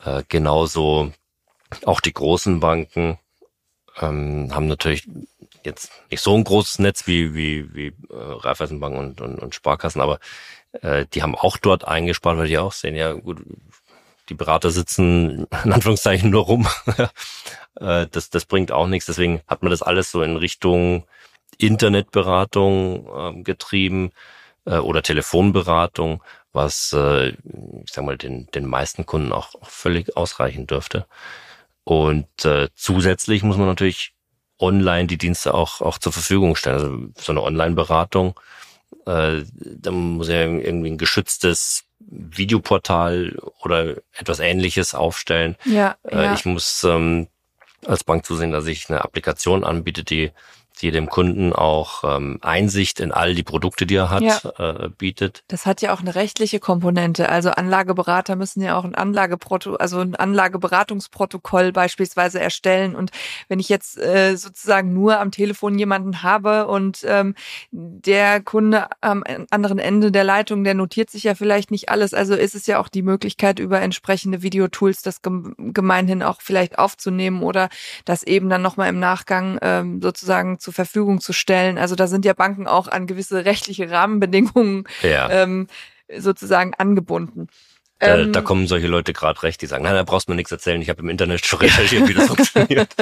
Äh, 0.03 0.23
genauso 0.27 1.11
auch 1.85 1.99
die 1.99 2.13
großen 2.13 2.59
Banken 2.59 3.19
ähm, 3.99 4.49
haben 4.53 4.67
natürlich 4.67 5.07
jetzt 5.63 5.91
nicht 6.09 6.21
so 6.21 6.35
ein 6.35 6.43
großes 6.43 6.79
Netz 6.79 7.07
wie, 7.07 7.33
wie, 7.33 7.73
wie 7.73 7.87
äh, 7.87 7.93
Raiffeisenbanken 8.11 8.99
und, 8.99 9.21
und, 9.21 9.39
und 9.39 9.55
Sparkassen, 9.55 10.01
aber 10.01 10.19
äh, 10.81 11.05
die 11.13 11.23
haben 11.23 11.35
auch 11.35 11.57
dort 11.57 11.87
eingespart, 11.87 12.37
weil 12.37 12.47
die 12.47 12.57
auch 12.57 12.71
sehen, 12.71 12.95
ja 12.95 13.13
gut, 13.13 13.41
die 14.29 14.33
Berater 14.33 14.71
sitzen 14.71 15.47
in 15.63 15.73
Anführungszeichen 15.73 16.29
nur 16.29 16.45
rum. 16.45 16.67
äh, 17.79 18.07
das, 18.09 18.29
das 18.29 18.45
bringt 18.45 18.71
auch 18.71 18.87
nichts. 18.87 19.05
Deswegen 19.05 19.41
hat 19.47 19.61
man 19.61 19.71
das 19.71 19.81
alles 19.81 20.11
so 20.11 20.21
in 20.21 20.37
Richtung 20.37 21.05
Internetberatung 21.57 23.07
äh, 23.07 23.43
getrieben 23.43 24.11
äh, 24.65 24.77
oder 24.77 25.01
Telefonberatung, 25.03 26.23
was 26.53 26.93
äh, 26.93 27.29
ich 27.29 27.91
sag 27.91 28.05
mal 28.05 28.17
den 28.17 28.47
den 28.53 28.65
meisten 28.65 29.05
Kunden 29.05 29.31
auch, 29.31 29.55
auch 29.55 29.69
völlig 29.69 30.15
ausreichen 30.17 30.67
dürfte. 30.67 31.05
Und 31.83 32.45
äh, 32.45 32.69
zusätzlich 32.75 33.43
muss 33.43 33.57
man 33.57 33.67
natürlich 33.67 34.13
online 34.59 35.07
die 35.07 35.17
Dienste 35.17 35.53
auch 35.53 35.81
auch 35.81 35.97
zur 35.97 36.13
Verfügung 36.13 36.55
stellen. 36.55 36.75
Also 36.75 36.97
so 37.17 37.31
eine 37.31 37.43
Online-Beratung, 37.43 38.39
äh, 39.05 39.43
da 39.61 39.91
muss 39.91 40.29
ja 40.29 40.41
irgendwie 40.41 40.91
ein 40.91 40.97
geschütztes 40.97 41.85
Videoportal 41.99 43.37
oder 43.61 43.95
etwas 44.13 44.39
Ähnliches 44.39 44.93
aufstellen. 44.93 45.55
Ja, 45.65 45.95
äh, 46.03 46.23
ja. 46.23 46.33
Ich 46.33 46.45
muss 46.45 46.83
ähm, 46.83 47.27
als 47.85 48.03
Bank 48.03 48.25
zusehen, 48.25 48.51
dass 48.51 48.67
ich 48.67 48.89
eine 48.89 49.03
Applikation 49.03 49.63
anbiete, 49.63 50.03
die 50.03 50.31
die 50.81 50.91
dem 50.91 51.09
Kunden 51.09 51.53
auch 51.53 52.03
ähm, 52.03 52.39
Einsicht 52.41 52.99
in 52.99 53.11
all 53.11 53.33
die 53.35 53.43
Produkte, 53.43 53.85
die 53.85 53.95
er 53.95 54.09
hat, 54.09 54.21
ja. 54.21 54.39
äh, 54.57 54.89
bietet. 54.89 55.43
Das 55.47 55.65
hat 55.65 55.81
ja 55.81 55.93
auch 55.93 56.01
eine 56.01 56.15
rechtliche 56.15 56.59
Komponente. 56.59 57.29
Also 57.29 57.51
Anlageberater 57.51 58.35
müssen 58.35 58.61
ja 58.61 58.77
auch 58.77 58.83
ein 58.83 58.95
Anlageproto, 58.95 59.75
also 59.75 59.99
ein 59.99 60.15
Anlageberatungsprotokoll 60.15 61.71
beispielsweise 61.71 62.39
erstellen. 62.39 62.95
Und 62.95 63.11
wenn 63.47 63.59
ich 63.59 63.69
jetzt 63.69 63.97
äh, 63.97 64.35
sozusagen 64.35 64.93
nur 64.93 65.19
am 65.19 65.31
Telefon 65.31 65.77
jemanden 65.77 66.23
habe 66.23 66.67
und 66.67 67.05
ähm, 67.07 67.35
der 67.71 68.41
Kunde 68.41 68.87
am 69.01 69.23
anderen 69.49 69.79
Ende 69.79 70.11
der 70.11 70.23
Leitung, 70.23 70.63
der 70.63 70.73
notiert 70.73 71.09
sich 71.09 71.23
ja 71.23 71.35
vielleicht 71.35 71.71
nicht 71.71 71.89
alles. 71.89 72.13
Also 72.13 72.35
ist 72.35 72.55
es 72.55 72.67
ja 72.67 72.79
auch 72.79 72.89
die 72.89 73.01
Möglichkeit, 73.01 73.59
über 73.59 73.81
entsprechende 73.81 74.41
Videotools 74.41 75.01
das 75.01 75.21
gemeinhin 75.21 76.23
auch 76.23 76.41
vielleicht 76.41 76.79
aufzunehmen 76.79 77.43
oder 77.43 77.69
das 78.05 78.23
eben 78.23 78.49
dann 78.49 78.61
nochmal 78.61 78.89
im 78.89 78.99
Nachgang 78.99 79.57
ähm, 79.61 80.01
sozusagen 80.01 80.59
zur 80.65 80.73
Verfügung 80.73 81.21
zu 81.21 81.31
stellen. 81.31 81.77
Also 81.77 81.95
da 81.95 82.07
sind 82.07 82.25
ja 82.25 82.33
Banken 82.33 82.65
auch 82.67 82.87
an 82.87 83.05
gewisse 83.05 83.45
rechtliche 83.45 83.91
Rahmenbedingungen 83.91 84.85
ja. 85.03 85.29
ähm, 85.29 85.67
sozusagen 86.17 86.73
angebunden. 86.73 87.47
Da, 87.99 88.17
ähm, 88.17 88.33
da 88.33 88.41
kommen 88.41 88.65
solche 88.65 88.87
Leute 88.87 89.13
gerade 89.13 89.41
recht, 89.43 89.61
die 89.61 89.67
sagen, 89.67 89.83
nein, 89.83 89.93
da 89.93 90.01
brauchst 90.01 90.27
du 90.27 90.31
mir 90.31 90.35
nichts 90.35 90.51
erzählen, 90.51 90.81
ich 90.81 90.89
habe 90.89 91.01
im 91.03 91.09
Internet 91.09 91.45
schon 91.45 91.59
recherchiert, 91.59 92.07
wie 92.07 92.15
das 92.15 92.27
funktioniert. 92.27 92.95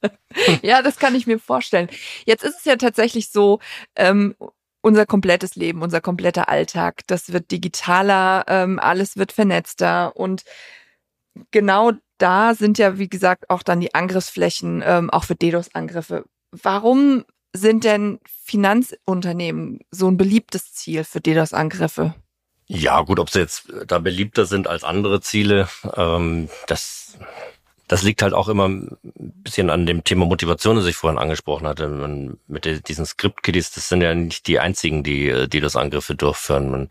ja, 0.62 0.82
das 0.82 0.98
kann 0.98 1.14
ich 1.14 1.26
mir 1.26 1.38
vorstellen. 1.38 1.88
Jetzt 2.26 2.44
ist 2.44 2.58
es 2.58 2.64
ja 2.66 2.76
tatsächlich 2.76 3.30
so, 3.30 3.58
ähm, 3.96 4.34
unser 4.82 5.06
komplettes 5.06 5.56
Leben, 5.56 5.82
unser 5.82 6.02
kompletter 6.02 6.50
Alltag, 6.50 7.00
das 7.06 7.32
wird 7.32 7.50
digitaler, 7.50 8.44
ähm, 8.48 8.78
alles 8.78 9.16
wird 9.16 9.32
vernetzter 9.32 10.14
und 10.14 10.42
genau 11.50 11.92
da 12.18 12.54
sind 12.54 12.78
ja, 12.78 12.98
wie 12.98 13.08
gesagt, 13.08 13.48
auch 13.48 13.62
dann 13.62 13.80
die 13.80 13.94
Angriffsflächen, 13.94 14.82
ähm, 14.84 15.10
auch 15.10 15.24
für 15.24 15.36
DDoS-Angriffe 15.36 16.24
Warum 16.50 17.24
sind 17.52 17.84
denn 17.84 18.20
Finanzunternehmen 18.26 19.80
so 19.90 20.08
ein 20.08 20.16
beliebtes 20.16 20.72
Ziel 20.72 21.04
für 21.04 21.20
DDoS-Angriffe? 21.20 22.14
Ja, 22.66 23.00
gut, 23.00 23.18
ob 23.18 23.30
sie 23.30 23.40
jetzt 23.40 23.72
da 23.86 23.98
beliebter 23.98 24.44
sind 24.44 24.68
als 24.68 24.84
andere 24.84 25.22
Ziele, 25.22 25.68
ähm, 25.96 26.50
das, 26.66 27.18
das 27.88 28.02
liegt 28.02 28.20
halt 28.20 28.34
auch 28.34 28.48
immer 28.48 28.68
ein 28.68 28.98
bisschen 29.42 29.70
an 29.70 29.86
dem 29.86 30.04
Thema 30.04 30.26
Motivation, 30.26 30.76
das 30.76 30.84
ich 30.84 30.96
vorhin 30.96 31.18
angesprochen 31.18 31.66
hatte. 31.66 31.88
Man, 31.88 32.38
mit 32.46 32.88
diesen 32.88 33.06
Script-Kiddies, 33.06 33.70
das 33.70 33.88
sind 33.88 34.02
ja 34.02 34.14
nicht 34.14 34.46
die 34.46 34.58
einzigen, 34.58 35.02
die 35.02 35.28
äh, 35.28 35.48
DDoS-Angriffe 35.48 36.14
durchführen. 36.14 36.70
Man, 36.70 36.88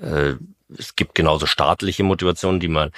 äh, 0.00 0.34
es 0.76 0.96
gibt 0.96 1.14
genauso 1.14 1.46
staatliche 1.46 2.02
Motivationen, 2.02 2.58
die 2.58 2.68
man 2.68 2.90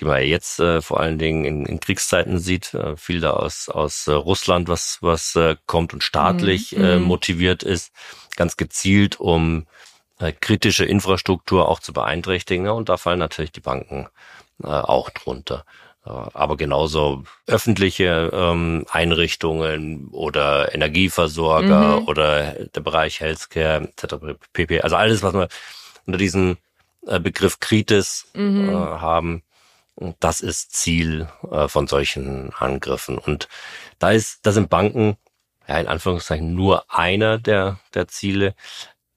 die 0.00 0.04
man 0.04 0.22
jetzt 0.22 0.60
äh, 0.60 0.80
vor 0.82 1.00
allen 1.00 1.18
Dingen 1.18 1.44
in, 1.44 1.66
in 1.66 1.80
Kriegszeiten 1.80 2.38
sieht, 2.38 2.74
äh, 2.74 2.96
viel 2.96 3.20
da 3.20 3.30
aus, 3.30 3.68
aus 3.68 4.06
äh, 4.06 4.12
Russland, 4.12 4.68
was, 4.68 4.98
was 5.00 5.34
äh, 5.36 5.56
kommt 5.66 5.92
und 5.92 6.02
staatlich 6.02 6.72
mhm. 6.72 6.84
äh, 6.84 6.96
mhm. 6.96 7.04
motiviert 7.04 7.62
ist, 7.62 7.92
ganz 8.36 8.56
gezielt, 8.56 9.20
um 9.20 9.66
äh, 10.18 10.32
kritische 10.32 10.84
Infrastruktur 10.84 11.68
auch 11.68 11.80
zu 11.80 11.92
beeinträchtigen. 11.92 12.66
Ja, 12.66 12.72
und 12.72 12.88
da 12.88 12.96
fallen 12.96 13.18
natürlich 13.18 13.52
die 13.52 13.60
Banken 13.60 14.08
äh, 14.62 14.66
auch 14.66 15.10
drunter. 15.10 15.64
Äh, 16.06 16.10
aber 16.10 16.56
genauso 16.56 17.24
öffentliche 17.46 18.30
ähm, 18.32 18.84
Einrichtungen 18.90 20.08
oder 20.12 20.74
Energieversorger 20.74 22.00
mhm. 22.00 22.08
oder 22.08 22.52
der 22.52 22.80
Bereich 22.80 23.20
Healthcare 23.20 23.88
etc. 23.96 24.14
pp. 24.52 24.80
Also 24.82 24.96
alles, 24.96 25.22
was 25.22 25.34
wir 25.34 25.48
unter 26.06 26.18
diesem 26.18 26.58
äh, 27.06 27.20
Begriff 27.20 27.60
Kritis 27.60 28.26
mhm. 28.34 28.68
äh, 28.68 28.72
haben, 28.72 29.42
das 30.20 30.40
ist 30.40 30.72
Ziel 30.72 31.28
äh, 31.50 31.68
von 31.68 31.86
solchen 31.86 32.52
Angriffen. 32.54 33.18
Und 33.18 33.48
da 33.98 34.10
ist, 34.10 34.40
da 34.42 34.52
sind 34.52 34.70
Banken 34.70 35.16
ja 35.68 35.78
in 35.78 35.88
Anführungszeichen 35.88 36.54
nur 36.54 36.84
einer 36.92 37.38
der 37.38 37.78
der 37.94 38.08
Ziele. 38.08 38.54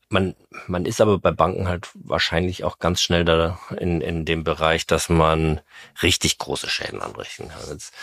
Man, 0.10 0.36
man 0.68 0.86
ist 0.86 1.02
aber 1.02 1.20
bei 1.20 1.32
Banken 1.32 1.68
halt 1.68 1.90
wahrscheinlich 1.94 2.64
auch 2.64 2.80
ganz 2.80 3.02
schnell 3.02 3.26
da 3.26 3.60
in, 3.78 4.00
in 4.00 4.24
dem 4.24 4.46
Bereich, 4.46 4.88
dass 4.88 5.10
man 5.10 5.60
richtig 6.02 6.38
große 6.38 6.70
Schäden 6.70 7.02
anrichten 7.02 7.50
kann. 7.50 7.60
Jetzt 7.70 7.94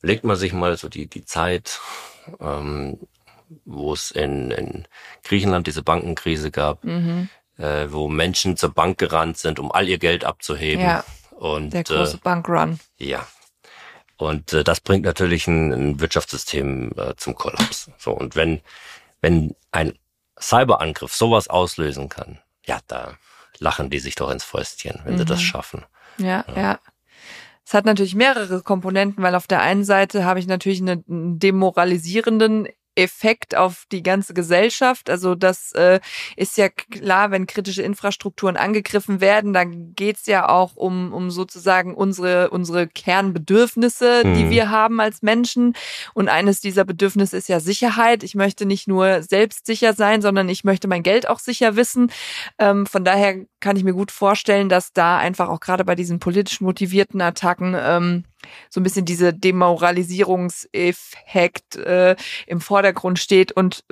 legt 0.00 0.22
man 0.22 0.36
sich 0.36 0.52
mal 0.52 0.76
so 0.76 0.88
die, 0.88 1.08
die 1.08 1.24
Zeit, 1.24 1.80
ähm, 2.38 3.00
wo 3.64 3.92
es 3.92 4.12
in, 4.12 4.52
in 4.52 4.86
Griechenland 5.24 5.66
diese 5.66 5.82
Bankenkrise 5.82 6.52
gab, 6.52 6.84
mhm. 6.84 7.28
äh, 7.56 7.90
wo 7.90 8.06
Menschen 8.06 8.56
zur 8.56 8.70
Bank 8.72 8.98
gerannt 8.98 9.38
sind, 9.38 9.58
um 9.58 9.72
all 9.72 9.88
ihr 9.88 9.98
Geld 9.98 10.24
abzuheben. 10.24 10.84
Ja, 10.84 11.04
und, 11.38 11.70
der 11.70 11.84
große 11.84 12.16
äh, 12.16 12.20
Bankrun. 12.22 12.80
Ja, 12.98 13.26
und 14.16 14.52
äh, 14.52 14.64
das 14.64 14.80
bringt 14.80 15.04
natürlich 15.04 15.46
ein, 15.46 15.72
ein 15.72 16.00
Wirtschaftssystem 16.00 16.92
äh, 16.96 17.14
zum 17.16 17.34
Kollaps. 17.34 17.90
So 17.98 18.12
und 18.12 18.36
wenn 18.36 18.60
wenn 19.20 19.54
ein 19.72 19.94
Cyberangriff 20.40 21.14
sowas 21.14 21.48
auslösen 21.48 22.08
kann, 22.08 22.38
ja, 22.66 22.80
da 22.86 23.16
lachen 23.58 23.90
die 23.90 23.98
sich 23.98 24.14
doch 24.14 24.30
ins 24.30 24.44
Fäustchen, 24.44 25.00
wenn 25.04 25.14
mhm. 25.14 25.18
sie 25.18 25.24
das 25.24 25.40
mhm. 25.40 25.44
schaffen. 25.44 25.84
Ja, 26.18 26.44
ja, 26.48 26.60
ja. 26.60 26.80
Es 27.64 27.74
hat 27.74 27.84
natürlich 27.84 28.14
mehrere 28.14 28.62
Komponenten, 28.62 29.22
weil 29.22 29.34
auf 29.34 29.46
der 29.46 29.60
einen 29.60 29.84
Seite 29.84 30.24
habe 30.24 30.40
ich 30.40 30.46
natürlich 30.46 30.80
einen 30.80 31.38
demoralisierenden 31.38 32.66
Effekt 32.98 33.56
auf 33.56 33.84
die 33.92 34.02
ganze 34.02 34.34
Gesellschaft. 34.34 35.08
Also 35.08 35.34
das 35.34 35.72
äh, 35.72 36.00
ist 36.36 36.58
ja 36.58 36.68
klar, 36.68 37.30
wenn 37.30 37.46
kritische 37.46 37.82
Infrastrukturen 37.82 38.56
angegriffen 38.56 39.20
werden, 39.20 39.52
dann 39.52 39.94
geht's 39.94 40.26
ja 40.26 40.48
auch 40.48 40.76
um, 40.76 41.12
um 41.12 41.30
sozusagen 41.30 41.94
unsere, 41.94 42.50
unsere 42.50 42.88
Kernbedürfnisse, 42.88 44.22
mhm. 44.24 44.34
die 44.34 44.50
wir 44.50 44.70
haben 44.70 45.00
als 45.00 45.22
Menschen. 45.22 45.74
Und 46.12 46.28
eines 46.28 46.60
dieser 46.60 46.84
Bedürfnisse 46.84 47.36
ist 47.36 47.48
ja 47.48 47.60
Sicherheit. 47.60 48.22
Ich 48.22 48.34
möchte 48.34 48.66
nicht 48.66 48.88
nur 48.88 49.22
selbst 49.22 49.66
sicher 49.66 49.94
sein, 49.94 50.20
sondern 50.20 50.48
ich 50.48 50.64
möchte 50.64 50.88
mein 50.88 51.02
Geld 51.02 51.28
auch 51.28 51.38
sicher 51.38 51.76
wissen. 51.76 52.10
Ähm, 52.58 52.84
von 52.86 53.04
daher 53.04 53.46
kann 53.60 53.76
ich 53.76 53.84
mir 53.84 53.94
gut 53.94 54.10
vorstellen, 54.10 54.68
dass 54.68 54.92
da 54.92 55.18
einfach 55.18 55.48
auch 55.48 55.60
gerade 55.60 55.84
bei 55.84 55.94
diesen 55.94 56.18
politisch 56.18 56.60
motivierten 56.60 57.20
Attacken 57.20 57.76
ähm, 57.78 58.24
so 58.70 58.80
ein 58.80 58.84
bisschen 58.84 59.04
diese 59.04 59.34
Demoralisierungseffekt 59.34 61.76
äh, 61.76 62.16
im 62.46 62.60
Vordergrund 62.60 63.18
steht 63.18 63.50
und 63.52 63.84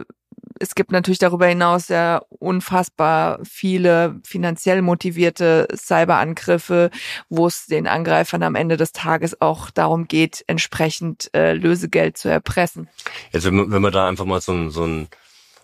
es 0.58 0.74
gibt 0.74 0.92
natürlich 0.92 1.18
darüber 1.18 1.46
hinaus 1.46 1.88
ja 1.88 2.22
unfassbar 2.28 3.38
viele 3.44 4.20
finanziell 4.24 4.82
motivierte 4.82 5.68
Cyberangriffe, 5.74 6.90
wo 7.28 7.46
es 7.46 7.66
den 7.66 7.86
Angreifern 7.86 8.42
am 8.42 8.54
Ende 8.54 8.76
des 8.76 8.92
Tages 8.92 9.40
auch 9.40 9.70
darum 9.70 10.08
geht, 10.08 10.44
entsprechend 10.46 11.30
äh, 11.34 11.52
Lösegeld 11.52 12.16
zu 12.16 12.28
erpressen. 12.28 12.88
Jetzt, 13.32 13.44
wenn 13.44 13.56
wir, 13.56 13.70
wenn 13.70 13.82
wir 13.82 13.90
da 13.90 14.08
einfach 14.08 14.24
mal 14.24 14.40
so, 14.40 14.52
einen 14.52 14.70
so, 14.70 14.84
einen, 14.84 15.08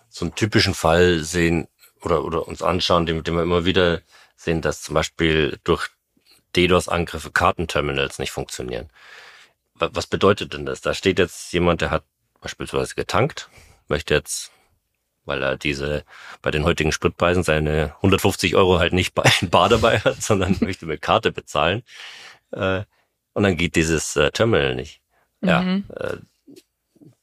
so 0.09 0.25
einen 0.25 0.35
typischen 0.35 0.73
Fall 0.73 1.23
sehen 1.23 1.67
oder, 2.01 2.23
oder 2.23 2.47
uns 2.47 2.61
anschauen, 2.61 3.05
den, 3.05 3.23
den 3.23 3.35
wir 3.35 3.43
immer 3.43 3.65
wieder 3.65 4.01
sehen, 4.35 4.61
dass 4.61 4.81
zum 4.81 4.95
Beispiel 4.95 5.59
durch 5.63 5.89
DDoS-Angriffe 6.55 7.31
Kartenterminals 7.31 8.19
nicht 8.19 8.31
funktionieren. 8.31 8.89
Was 9.75 10.07
bedeutet 10.07 10.53
denn 10.53 10.65
das? 10.65 10.81
Da 10.81 10.93
steht 10.93 11.19
jetzt 11.19 11.51
jemand, 11.51 11.81
der 11.81 11.89
hat 11.89 12.03
beispielsweise 12.41 12.95
getankt, 12.95 13.49
möchte 13.87 14.13
jetzt, 14.13 14.51
weil 15.25 15.41
er 15.41 15.57
diese 15.57 16.03
bei 16.41 16.51
den 16.51 16.63
heutigen 16.63 16.91
Spritpreisen 16.91 17.43
seine 17.43 17.93
150 17.97 18.55
Euro 18.55 18.79
halt 18.79 18.93
nicht 18.93 19.13
bei 19.13 19.29
Bar 19.49 19.69
dabei 19.69 19.99
hat, 19.99 20.21
sondern 20.21 20.57
möchte 20.61 20.85
mit 20.85 21.01
Karte 21.01 21.31
bezahlen. 21.31 21.83
Äh, 22.51 22.83
und 23.33 23.43
dann 23.43 23.57
geht 23.57 23.75
dieses 23.75 24.15
äh, 24.15 24.31
Terminal 24.31 24.75
nicht. 24.75 25.01
Ja, 25.41 25.61
mhm. 25.61 25.85
Äh, 25.95 26.17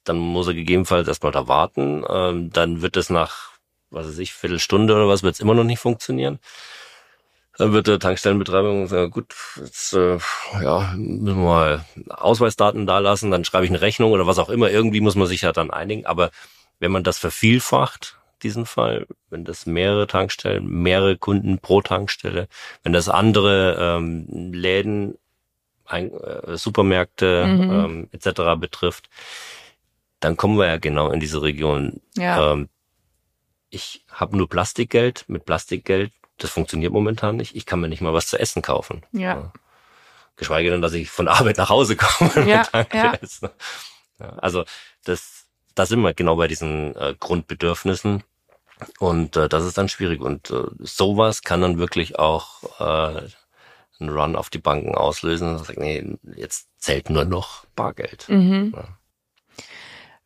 dann 0.05 0.19
muss 0.19 0.49
er 0.49 0.55
gegebenenfalls 0.55 1.07
erstmal 1.07 1.33
da 1.33 1.47
warten. 1.47 2.05
Ähm, 2.09 2.51
dann 2.53 2.83
wird 2.83 2.97
es 2.97 3.11
nach, 3.11 3.53
was 3.90 4.09
weiß 4.09 4.19
ich, 4.19 4.33
Viertelstunde 4.33 4.95
oder 4.95 5.09
was, 5.09 5.23
wird 5.23 5.35
es 5.35 5.40
immer 5.40 5.55
noch 5.55 5.64
nicht 5.64 5.79
funktionieren. 5.79 6.40
Dann 7.61 7.75
wird 7.75 7.88
der 7.88 7.99
Tankstellenbetreiber 7.99 8.87
sagen, 8.87 9.11
gut, 9.11 9.35
jetzt 9.59 9.92
äh, 9.92 10.16
ja, 10.62 10.94
müssen 10.96 11.40
wir 11.40 11.44
mal 11.44 11.85
Ausweisdaten 12.09 12.87
da 12.87 13.01
lassen, 13.01 13.31
dann 13.31 13.44
schreibe 13.44 13.66
ich 13.66 13.70
eine 13.70 13.83
Rechnung 13.83 14.12
oder 14.12 14.27
was 14.27 14.38
auch 14.38 14.49
immer. 14.49 14.70
Irgendwie 14.70 15.03
muss 15.03 15.14
man 15.14 15.27
sich 15.27 15.42
ja 15.42 15.53
dann 15.53 15.70
einigen. 15.70 16.07
Aber 16.07 16.31
wenn 16.79 16.90
man 16.90 17.05
das 17.05 17.18
vervielfacht, 17.18 18.18
diesen 18.42 18.64
Fall, 18.64 19.07
wenn 19.29 19.44
das 19.44 19.66
mehrere 19.66 20.07
Tankstellen, 20.07 20.66
mehrere 20.66 21.18
Kunden 21.18 21.59
pro 21.59 21.83
Tankstelle, 21.83 22.49
wenn 22.83 22.94
das 22.94 23.11
andere 23.11 23.77
ähm, 23.79 24.55
Läden, 24.55 25.18
ein, 25.85 26.14
äh, 26.14 26.57
Supermärkte 26.57 27.44
mhm. 27.46 27.70
ähm, 27.70 28.09
etc. 28.12 28.59
betrifft, 28.59 29.11
dann 30.18 30.38
kommen 30.38 30.57
wir 30.57 30.66
ja 30.66 30.79
genau 30.79 31.11
in 31.11 31.20
diese 31.20 31.42
Region. 31.42 32.01
Ja. 32.16 32.55
Ähm, 32.55 32.70
ich 33.68 34.03
habe 34.11 34.38
nur 34.38 34.49
Plastikgeld. 34.49 35.27
Mit 35.29 35.44
Plastikgeld 35.44 36.11
das 36.42 36.50
funktioniert 36.50 36.92
momentan 36.92 37.37
nicht. 37.37 37.55
Ich 37.55 37.66
kann 37.66 37.81
mir 37.81 37.88
nicht 37.88 38.00
mal 38.00 38.12
was 38.12 38.26
zu 38.26 38.38
essen 38.38 38.62
kaufen. 38.62 39.03
Ja. 39.12 39.20
ja. 39.20 39.53
Geschweige 40.37 40.70
denn, 40.70 40.83
dass 40.83 40.94
ich 40.94 41.11
von 41.11 41.29
Arbeit 41.29 41.59
nach 41.59 41.68
Hause 41.68 41.96
komme. 41.96 42.48
Ja, 42.48 42.66
ja. 42.72 42.87
ja. 42.92 44.29
Also 44.38 44.64
das, 45.05 45.46
da 45.74 45.87
sind 45.87 46.00
wir 46.00 46.14
genau 46.14 46.37
bei 46.37 46.48
diesen 46.48 46.96
äh, 46.96 47.14
Grundbedürfnissen. 47.18 48.24
Und 48.98 49.37
äh, 49.37 49.48
das 49.48 49.64
ist 49.64 49.76
dann 49.76 49.88
schwierig. 49.88 50.20
Und 50.20 50.50
äh, 50.50 50.64
sowas 50.79 51.42
kann 51.42 51.61
dann 51.61 51.79
wirklich 51.79 52.18
auch 52.18 52.62
äh, 52.81 53.29
einen 54.00 54.09
Run 54.09 54.37
auf 54.37 54.48
die 54.48 54.59
Banken 54.59 54.94
auslösen. 54.94 55.57
Und 55.57 55.64
sagen, 55.64 55.83
nee, 55.83 56.18
jetzt 56.37 56.68
zählt 56.79 57.11
nur 57.11 57.26
noch 57.26 57.66
Bargeld. 57.76 58.26
Mhm. 58.29 58.72
Ja. 58.74 58.85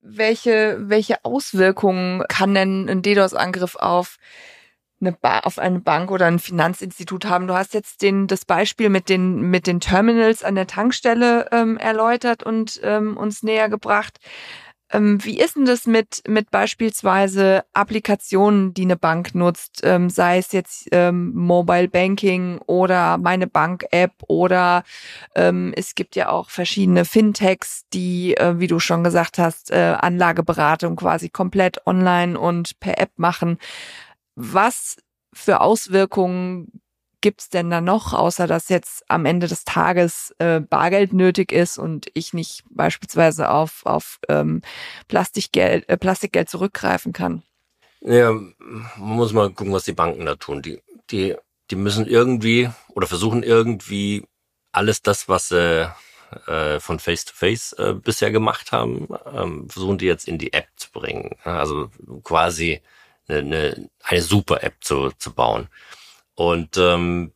Welche, 0.00 0.76
welche 0.80 1.24
Auswirkungen 1.24 2.24
kann 2.28 2.54
denn 2.54 2.88
ein 2.88 3.02
DDoS-Angriff 3.02 3.74
auf 3.76 4.18
eine 5.06 5.16
ba 5.16 5.40
auf 5.40 5.58
eine 5.58 5.80
Bank 5.80 6.10
oder 6.10 6.26
ein 6.26 6.38
Finanzinstitut 6.38 7.26
haben. 7.26 7.46
Du 7.46 7.54
hast 7.54 7.74
jetzt 7.74 8.02
den, 8.02 8.26
das 8.26 8.44
Beispiel 8.44 8.88
mit 8.88 9.08
den, 9.08 9.50
mit 9.50 9.66
den 9.66 9.80
Terminals 9.80 10.42
an 10.42 10.54
der 10.54 10.66
Tankstelle 10.66 11.48
ähm, 11.52 11.76
erläutert 11.76 12.42
und 12.42 12.80
ähm, 12.82 13.16
uns 13.16 13.42
näher 13.42 13.68
gebracht. 13.68 14.18
Ähm, 14.94 15.24
wie 15.24 15.40
ist 15.40 15.56
denn 15.56 15.64
das 15.64 15.86
mit, 15.86 16.22
mit 16.28 16.50
beispielsweise 16.50 17.64
Applikationen, 17.72 18.74
die 18.74 18.82
eine 18.82 18.96
Bank 18.96 19.34
nutzt, 19.34 19.80
ähm, 19.82 20.08
sei 20.08 20.38
es 20.38 20.52
jetzt 20.52 20.88
ähm, 20.92 21.32
Mobile 21.34 21.88
Banking 21.88 22.60
oder 22.66 23.18
meine 23.18 23.46
Bank-App 23.46 24.12
oder 24.28 24.84
ähm, 25.34 25.72
es 25.76 25.94
gibt 25.94 26.16
ja 26.16 26.28
auch 26.28 26.48
verschiedene 26.48 27.04
Fintechs, 27.04 27.86
die, 27.92 28.36
äh, 28.36 28.60
wie 28.60 28.68
du 28.68 28.78
schon 28.78 29.02
gesagt 29.02 29.38
hast, 29.38 29.70
äh, 29.72 29.96
Anlageberatung 29.98 30.96
quasi 30.96 31.28
komplett 31.28 31.84
online 31.86 32.38
und 32.38 32.78
per 32.78 32.98
App 32.98 33.10
machen. 33.16 33.58
Was 34.36 34.96
für 35.32 35.60
Auswirkungen 35.60 36.80
gibt's 37.20 37.48
denn 37.48 37.70
da 37.70 37.80
noch, 37.80 38.12
außer 38.12 38.46
dass 38.46 38.68
jetzt 38.68 39.02
am 39.08 39.24
Ende 39.24 39.46
des 39.46 39.64
Tages 39.64 40.34
äh, 40.38 40.60
Bargeld 40.60 41.14
nötig 41.14 41.52
ist 41.52 41.78
und 41.78 42.06
ich 42.12 42.34
nicht 42.34 42.64
beispielsweise 42.68 43.48
auf, 43.48 43.80
auf 43.86 44.18
ähm, 44.28 44.60
Plastikgeld, 45.08 45.88
äh, 45.88 45.96
Plastikgeld 45.96 46.50
zurückgreifen 46.50 47.14
kann? 47.14 47.42
Ja, 48.02 48.30
man 48.32 48.52
muss 48.96 49.32
mal 49.32 49.50
gucken, 49.50 49.72
was 49.72 49.84
die 49.84 49.94
Banken 49.94 50.26
da 50.26 50.34
tun. 50.34 50.60
Die, 50.60 50.82
die, 51.10 51.34
die 51.70 51.76
müssen 51.76 52.06
irgendwie 52.06 52.68
oder 52.90 53.06
versuchen 53.06 53.42
irgendwie 53.42 54.26
alles 54.72 55.00
das, 55.00 55.26
was 55.26 55.48
sie 55.48 55.90
äh, 56.46 56.78
von 56.78 56.98
Face-to-Face 56.98 57.74
-face, 57.78 57.90
äh, 57.90 57.94
bisher 57.94 58.30
gemacht 58.32 58.70
haben, 58.70 59.08
ähm, 59.32 59.70
versuchen 59.70 59.96
die 59.96 60.06
jetzt 60.06 60.28
in 60.28 60.36
die 60.36 60.52
App 60.52 60.68
zu 60.76 60.90
bringen. 60.92 61.36
Also 61.44 61.90
quasi 62.22 62.82
eine, 63.28 63.88
eine 64.02 64.22
super 64.22 64.62
App 64.62 64.76
zu, 64.80 65.10
zu 65.18 65.32
bauen. 65.32 65.68
Und 66.34 66.76
ähm, 66.76 67.32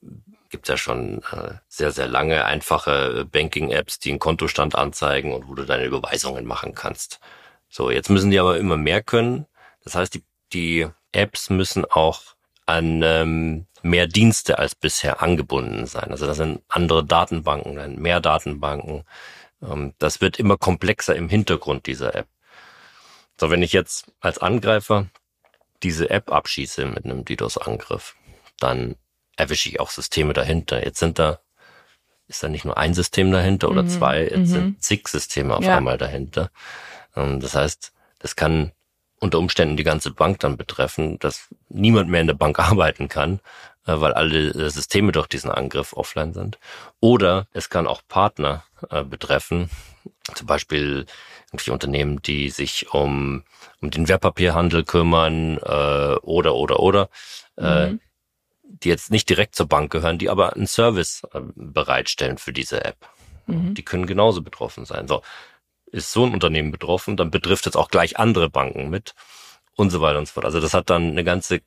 gibt 0.50 0.68
ja 0.68 0.76
schon 0.76 1.22
äh, 1.32 1.54
sehr, 1.68 1.92
sehr 1.92 2.08
lange 2.08 2.44
einfache 2.44 3.26
Banking-Apps, 3.30 3.98
die 3.98 4.10
einen 4.10 4.18
Kontostand 4.18 4.74
anzeigen 4.74 5.32
und 5.32 5.48
wo 5.48 5.54
du 5.54 5.64
deine 5.64 5.84
Überweisungen 5.84 6.46
machen 6.46 6.74
kannst. 6.74 7.20
So, 7.68 7.90
jetzt 7.90 8.10
müssen 8.10 8.30
die 8.30 8.40
aber 8.40 8.58
immer 8.58 8.76
mehr 8.76 9.02
können. 9.02 9.46
Das 9.84 9.94
heißt, 9.94 10.14
die, 10.14 10.24
die 10.52 10.86
Apps 11.12 11.50
müssen 11.50 11.84
auch 11.84 12.22
an 12.66 13.02
ähm, 13.02 13.66
mehr 13.82 14.06
Dienste 14.06 14.58
als 14.58 14.74
bisher 14.74 15.22
angebunden 15.22 15.86
sein. 15.86 16.10
Also 16.10 16.26
das 16.26 16.36
sind 16.38 16.62
andere 16.68 17.04
Datenbanken, 17.04 18.00
mehr 18.00 18.20
Datenbanken. 18.20 19.04
Ähm, 19.62 19.94
das 19.98 20.20
wird 20.20 20.38
immer 20.38 20.56
komplexer 20.56 21.14
im 21.16 21.28
Hintergrund 21.28 21.86
dieser 21.86 22.14
App. 22.14 22.28
So, 23.40 23.50
wenn 23.50 23.62
ich 23.62 23.72
jetzt 23.72 24.10
als 24.20 24.38
Angreifer 24.38 25.06
diese 25.82 26.10
App 26.10 26.30
abschieße 26.30 26.86
mit 26.86 27.04
einem 27.04 27.24
DDoS-Angriff, 27.24 28.16
dann 28.58 28.96
erwische 29.36 29.68
ich 29.68 29.80
auch 29.80 29.90
Systeme 29.90 30.32
dahinter. 30.32 30.84
Jetzt 30.84 30.98
sind 30.98 31.18
da, 31.18 31.40
ist 32.26 32.42
da 32.42 32.48
nicht 32.48 32.64
nur 32.64 32.76
ein 32.76 32.94
System 32.94 33.30
dahinter 33.30 33.70
oder 33.70 33.84
mhm. 33.84 33.88
zwei, 33.88 34.22
jetzt 34.22 34.36
mhm. 34.36 34.46
sind 34.46 34.82
zig 34.82 35.08
Systeme 35.08 35.54
auf 35.56 35.64
ja. 35.64 35.76
einmal 35.76 35.98
dahinter. 35.98 36.50
Ähm, 37.16 37.40
das 37.40 37.54
heißt, 37.54 37.92
das 38.18 38.36
kann 38.36 38.72
unter 39.20 39.38
Umständen 39.38 39.76
die 39.76 39.84
ganze 39.84 40.10
Bank 40.10 40.40
dann 40.40 40.56
betreffen, 40.56 41.18
dass 41.18 41.48
niemand 41.68 42.08
mehr 42.08 42.20
in 42.20 42.26
der 42.26 42.34
Bank 42.34 42.58
arbeiten 42.70 43.08
kann, 43.08 43.40
äh, 43.86 44.00
weil 44.00 44.12
alle 44.12 44.50
äh, 44.50 44.70
Systeme 44.70 45.12
durch 45.12 45.28
diesen 45.28 45.50
Angriff 45.50 45.92
offline 45.92 46.34
sind. 46.34 46.58
Oder 47.00 47.46
es 47.52 47.70
kann 47.70 47.86
auch 47.86 48.02
Partner 48.08 48.64
äh, 48.90 49.04
betreffen, 49.04 49.70
zum 50.34 50.46
Beispiel 50.46 51.06
irgendwelche 51.46 51.72
Unternehmen, 51.72 52.20
die 52.22 52.50
sich 52.50 52.92
um, 52.92 53.44
um 53.80 53.90
den 53.90 54.08
Wertpapierhandel 54.08 54.84
kümmern 54.84 55.58
äh, 55.58 56.16
oder 56.22 56.54
oder 56.54 56.80
oder, 56.80 57.08
äh, 57.56 57.90
mhm. 57.90 58.00
die 58.62 58.88
jetzt 58.88 59.10
nicht 59.10 59.28
direkt 59.28 59.54
zur 59.54 59.66
Bank 59.66 59.90
gehören, 59.90 60.18
die 60.18 60.28
aber 60.28 60.54
einen 60.54 60.66
Service 60.66 61.22
äh, 61.32 61.40
bereitstellen 61.54 62.38
für 62.38 62.52
diese 62.52 62.84
App. 62.84 62.96
Mhm. 63.46 63.74
Die 63.74 63.84
können 63.84 64.06
genauso 64.06 64.42
betroffen 64.42 64.84
sein. 64.84 65.08
So, 65.08 65.22
ist 65.90 66.12
so 66.12 66.24
ein 66.24 66.34
Unternehmen 66.34 66.70
betroffen, 66.70 67.16
dann 67.16 67.30
betrifft 67.30 67.66
es 67.66 67.76
auch 67.76 67.88
gleich 67.88 68.18
andere 68.18 68.50
Banken 68.50 68.90
mit 68.90 69.14
und 69.74 69.90
so 69.90 70.00
weiter 70.00 70.18
und 70.18 70.26
so 70.26 70.34
fort. 70.34 70.44
Also 70.44 70.60
das 70.60 70.74
hat 70.74 70.90
dann 70.90 71.10
eine 71.10 71.24
ganze 71.24 71.60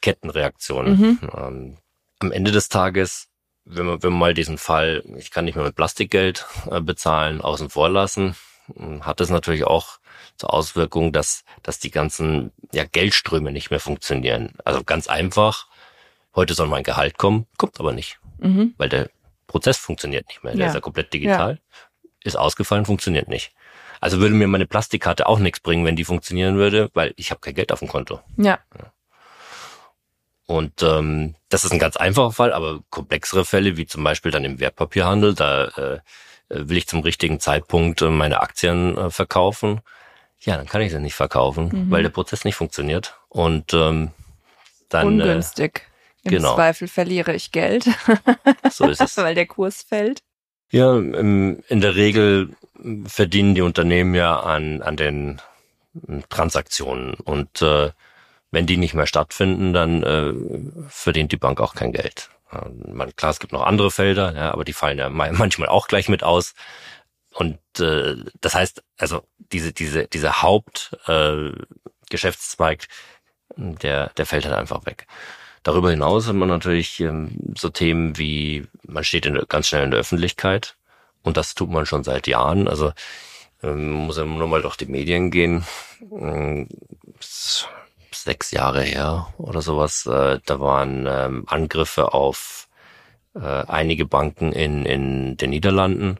Kettenreaktion. 0.00 0.90
Mhm. 0.90 1.18
Ähm, 1.36 1.76
am 2.20 2.32
Ende 2.32 2.52
des 2.52 2.68
Tages, 2.68 3.28
wenn 3.64 3.86
man, 3.86 4.02
wenn 4.02 4.10
man 4.10 4.18
mal 4.18 4.34
diesen 4.34 4.58
Fall, 4.58 5.04
ich 5.16 5.30
kann 5.30 5.44
nicht 5.44 5.54
mehr 5.54 5.64
mit 5.64 5.76
Plastikgeld 5.76 6.46
äh, 6.70 6.80
bezahlen, 6.80 7.40
außen 7.40 7.70
vor 7.70 7.88
lassen, 7.88 8.34
hm, 8.74 9.06
hat 9.06 9.20
das 9.20 9.30
natürlich 9.30 9.64
auch 9.64 9.98
zur 10.36 10.52
Auswirkung, 10.52 11.12
dass, 11.12 11.44
dass 11.62 11.78
die 11.78 11.90
ganzen 11.90 12.52
ja, 12.72 12.84
Geldströme 12.84 13.52
nicht 13.52 13.70
mehr 13.70 13.80
funktionieren. 13.80 14.54
Also 14.64 14.82
ganz 14.84 15.06
einfach, 15.06 15.66
heute 16.34 16.54
soll 16.54 16.68
mein 16.68 16.82
Gehalt 16.84 17.18
kommen, 17.18 17.46
kommt 17.58 17.78
aber 17.78 17.92
nicht, 17.92 18.18
mhm. 18.38 18.74
weil 18.78 18.88
der 18.88 19.10
Prozess 19.46 19.76
funktioniert 19.76 20.28
nicht 20.28 20.42
mehr. 20.44 20.54
Der 20.54 20.62
ja. 20.62 20.66
ist 20.68 20.74
ja 20.74 20.80
komplett 20.80 21.12
digital. 21.12 21.54
Ja 21.54 21.58
ist 22.24 22.36
ausgefallen, 22.36 22.84
funktioniert 22.84 23.28
nicht. 23.28 23.52
Also 24.00 24.18
würde 24.18 24.34
mir 24.34 24.46
meine 24.46 24.66
Plastikkarte 24.66 25.26
auch 25.26 25.38
nichts 25.38 25.60
bringen, 25.60 25.84
wenn 25.84 25.96
die 25.96 26.04
funktionieren 26.04 26.56
würde, 26.56 26.90
weil 26.94 27.12
ich 27.16 27.30
habe 27.30 27.40
kein 27.40 27.54
Geld 27.54 27.72
auf 27.72 27.80
dem 27.80 27.88
Konto. 27.88 28.20
Ja. 28.36 28.58
Und 30.50 30.82
ähm, 30.82 31.36
das 31.48 31.64
ist 31.64 31.70
ein 31.70 31.78
ganz 31.78 31.96
einfacher 31.96 32.32
Fall, 32.32 32.52
aber 32.52 32.80
komplexere 32.90 33.44
Fälle, 33.44 33.76
wie 33.76 33.86
zum 33.86 34.02
Beispiel 34.02 34.32
dann 34.32 34.44
im 34.44 34.58
Wertpapierhandel, 34.58 35.36
da 35.36 35.66
äh, 35.66 36.00
will 36.48 36.76
ich 36.76 36.88
zum 36.88 37.02
richtigen 37.02 37.38
Zeitpunkt 37.38 38.02
äh, 38.02 38.10
meine 38.10 38.40
Aktien 38.40 38.98
äh, 38.98 39.10
verkaufen. 39.10 39.80
Ja, 40.40 40.56
dann 40.56 40.66
kann 40.66 40.80
ich 40.82 40.90
sie 40.90 40.98
nicht 40.98 41.14
verkaufen, 41.14 41.68
mhm. 41.72 41.90
weil 41.92 42.02
der 42.02 42.10
Prozess 42.10 42.44
nicht 42.44 42.56
funktioniert. 42.56 43.14
Und 43.28 43.72
ähm, 43.74 44.10
dann. 44.88 45.20
Äh, 45.20 45.22
Ungünstig. 45.22 45.82
Äh, 46.24 46.30
Im 46.30 46.30
genau. 46.32 46.56
Zweifel 46.56 46.88
verliere 46.88 47.32
ich 47.32 47.52
Geld. 47.52 47.84
so 48.72 48.88
ist 48.88 49.00
es. 49.00 49.16
weil 49.18 49.36
der 49.36 49.46
Kurs 49.46 49.82
fällt. 49.82 50.20
Ja, 50.72 50.96
in 50.96 51.62
der 51.68 51.94
Regel 51.94 52.56
verdienen 53.06 53.54
die 53.54 53.62
Unternehmen 53.62 54.16
ja 54.16 54.40
an, 54.40 54.82
an 54.82 54.96
den 54.96 55.40
Transaktionen 56.28 57.14
und 57.14 57.62
äh, 57.62 57.92
wenn 58.50 58.66
die 58.66 58.76
nicht 58.76 58.94
mehr 58.94 59.06
stattfinden, 59.06 59.72
dann 59.72 60.02
äh, 60.02 60.34
verdient 60.88 61.30
die 61.32 61.36
Bank 61.36 61.60
auch 61.60 61.74
kein 61.74 61.92
Geld. 61.92 62.30
Man, 62.86 63.14
klar, 63.14 63.30
es 63.30 63.38
gibt 63.38 63.52
noch 63.52 63.62
andere 63.62 63.92
Felder, 63.92 64.34
ja, 64.34 64.52
aber 64.52 64.64
die 64.64 64.72
fallen 64.72 64.98
ja 64.98 65.08
manchmal 65.32 65.68
auch 65.68 65.88
gleich 65.88 66.08
mit 66.08 66.22
aus. 66.22 66.54
Und 67.32 67.58
äh, 67.78 68.16
das 68.40 68.54
heißt, 68.54 68.82
also 68.98 69.22
diese 69.52 69.72
diese 69.72 70.06
diese 70.08 70.42
Hauptgeschäftszweig, 70.42 72.88
äh, 73.56 73.74
der 73.82 74.10
der 74.16 74.26
fällt 74.26 74.44
halt 74.46 74.56
einfach 74.56 74.86
weg. 74.86 75.06
Darüber 75.62 75.90
hinaus 75.90 76.26
hat 76.26 76.34
man 76.34 76.48
natürlich 76.48 77.00
ähm, 77.00 77.54
so 77.56 77.68
Themen 77.68 78.16
wie, 78.16 78.66
man 78.86 79.04
steht 79.04 79.26
in, 79.26 79.38
ganz 79.48 79.68
schnell 79.68 79.84
in 79.84 79.90
der 79.90 80.00
Öffentlichkeit 80.00 80.76
und 81.22 81.36
das 81.36 81.54
tut 81.54 81.70
man 81.70 81.84
schon 81.86 82.02
seit 82.02 82.26
Jahren. 82.26 82.66
Also 82.66 82.92
ähm, 83.62 83.90
muss 83.90 84.16
ja 84.16 84.24
nur 84.24 84.48
mal 84.48 84.62
durch 84.62 84.76
die 84.76 84.86
Medien 84.86 85.30
gehen. 85.30 85.64
Ähm, 86.00 86.68
sechs 88.22 88.50
Jahre 88.50 88.82
her 88.82 89.32
oder 89.38 89.62
sowas, 89.62 90.06
äh, 90.06 90.40
da 90.44 90.60
waren 90.60 91.06
ähm, 91.08 91.44
Angriffe 91.46 92.12
auf 92.12 92.68
äh, 93.34 93.38
einige 93.40 94.06
Banken 94.06 94.52
in, 94.52 94.84
in 94.84 95.36
den 95.36 95.50
Niederlanden. 95.50 96.18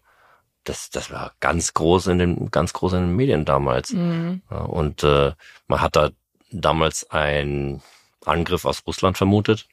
Das, 0.64 0.90
das 0.90 1.10
war 1.10 1.32
ganz 1.40 1.74
groß 1.74 2.08
in 2.08 2.18
den 2.18 2.50
ganz 2.50 2.72
groß 2.72 2.92
in 2.94 3.00
den 3.00 3.16
Medien 3.16 3.44
damals. 3.44 3.92
Mhm. 3.92 4.42
Und 4.48 5.02
äh, 5.02 5.32
man 5.66 5.80
hat 5.80 5.96
da 5.96 6.10
damals 6.50 7.10
ein 7.10 7.82
Angriff 8.24 8.64
aus 8.64 8.82
Russland 8.86 9.16
vermutet. 9.16 9.66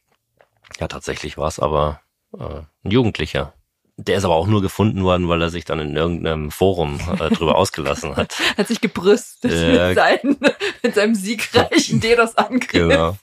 Ja, 0.80 0.88
tatsächlich 0.88 1.38
war 1.38 1.48
es 1.48 1.60
aber 1.60 2.02
äh, 2.38 2.62
ein 2.84 2.92
Jugendlicher. 2.92 3.54
Der 4.00 4.18
ist 4.18 4.26
aber 4.26 4.36
auch 4.36 4.46
nur 4.46 4.62
gefunden 4.62 5.04
worden, 5.04 5.28
weil 5.28 5.42
er 5.42 5.50
sich 5.50 5.66
dann 5.66 5.80
in 5.80 5.96
irgendeinem 5.96 6.52
Forum 6.52 7.00
äh, 7.20 7.30
drüber 7.30 7.56
ausgelassen 7.58 8.16
hat. 8.16 8.36
Hat 8.56 8.68
sich 8.68 8.80
gebrüstet 8.80 9.52
äh, 9.52 9.88
mit, 9.88 9.98
seinen, 9.98 10.38
mit 10.84 10.96
seinem 10.96 11.16
siegreichen 11.16 12.00
DDoS-Angriff. 12.02 12.72
Genau. 12.72 13.18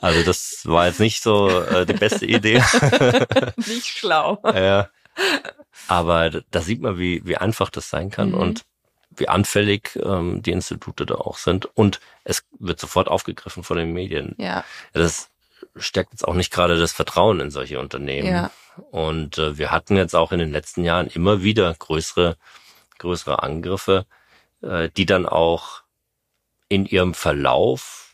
Also 0.00 0.22
das 0.24 0.62
war 0.64 0.88
jetzt 0.88 0.98
nicht 0.98 1.22
so 1.22 1.48
äh, 1.48 1.86
die 1.86 1.92
beste 1.92 2.26
Idee. 2.26 2.60
nicht 3.56 3.86
schlau. 3.86 4.40
Ja. 4.44 4.88
Aber 5.86 6.30
da 6.50 6.60
sieht 6.62 6.82
man, 6.82 6.98
wie, 6.98 7.22
wie 7.24 7.36
einfach 7.36 7.70
das 7.70 7.88
sein 7.88 8.10
kann. 8.10 8.30
Mhm. 8.30 8.38
Und 8.38 8.64
wie 9.10 9.28
anfällig 9.28 9.98
ähm, 10.02 10.42
die 10.42 10.52
Institute 10.52 11.06
da 11.06 11.14
auch 11.14 11.38
sind. 11.38 11.66
Und 11.76 12.00
es 12.24 12.44
wird 12.58 12.80
sofort 12.80 13.06
aufgegriffen 13.06 13.62
von 13.62 13.76
den 13.76 13.92
Medien. 13.92 14.34
Ja. 14.38 14.64
Das 14.92 15.30
stärkt 15.78 16.12
jetzt 16.12 16.26
auch 16.26 16.34
nicht 16.34 16.52
gerade 16.52 16.78
das 16.78 16.92
Vertrauen 16.92 17.40
in 17.40 17.50
solche 17.50 17.80
Unternehmen. 17.80 18.28
Ja. 18.28 18.50
Und 18.90 19.38
äh, 19.38 19.58
wir 19.58 19.70
hatten 19.70 19.96
jetzt 19.96 20.14
auch 20.14 20.32
in 20.32 20.38
den 20.38 20.52
letzten 20.52 20.84
Jahren 20.84 21.08
immer 21.08 21.42
wieder 21.42 21.74
größere, 21.74 22.36
größere 22.98 23.42
Angriffe, 23.42 24.06
äh, 24.62 24.88
die 24.96 25.06
dann 25.06 25.26
auch 25.26 25.82
in 26.68 26.86
ihrem 26.86 27.14
Verlauf 27.14 28.08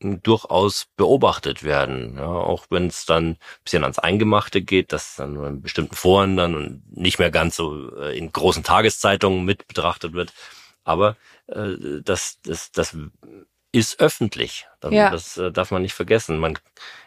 durchaus 0.00 0.86
beobachtet 0.96 1.64
werden. 1.64 2.16
Ja, 2.16 2.26
auch 2.26 2.66
wenn 2.70 2.86
es 2.86 3.04
dann 3.04 3.30
ein 3.30 3.38
bisschen 3.64 3.82
ans 3.82 3.98
Eingemachte 3.98 4.62
geht, 4.62 4.92
dass 4.92 5.16
dann 5.16 5.34
nur 5.34 5.48
in 5.48 5.60
bestimmten 5.60 5.96
Foren 5.96 6.36
dann 6.36 6.54
und 6.54 6.96
nicht 6.96 7.18
mehr 7.18 7.30
ganz 7.30 7.56
so 7.56 7.94
äh, 7.96 8.16
in 8.16 8.30
großen 8.30 8.62
Tageszeitungen 8.62 9.44
mit 9.44 9.66
betrachtet 9.66 10.12
wird. 10.12 10.32
Aber 10.84 11.16
äh, 11.48 12.00
das, 12.02 12.38
das, 12.42 12.70
das 12.70 12.96
ist 13.78 14.00
öffentlich. 14.00 14.66
Ja. 14.90 15.10
Das 15.10 15.36
äh, 15.36 15.50
darf 15.50 15.70
man 15.70 15.82
nicht 15.82 15.94
vergessen. 15.94 16.38
Man 16.38 16.58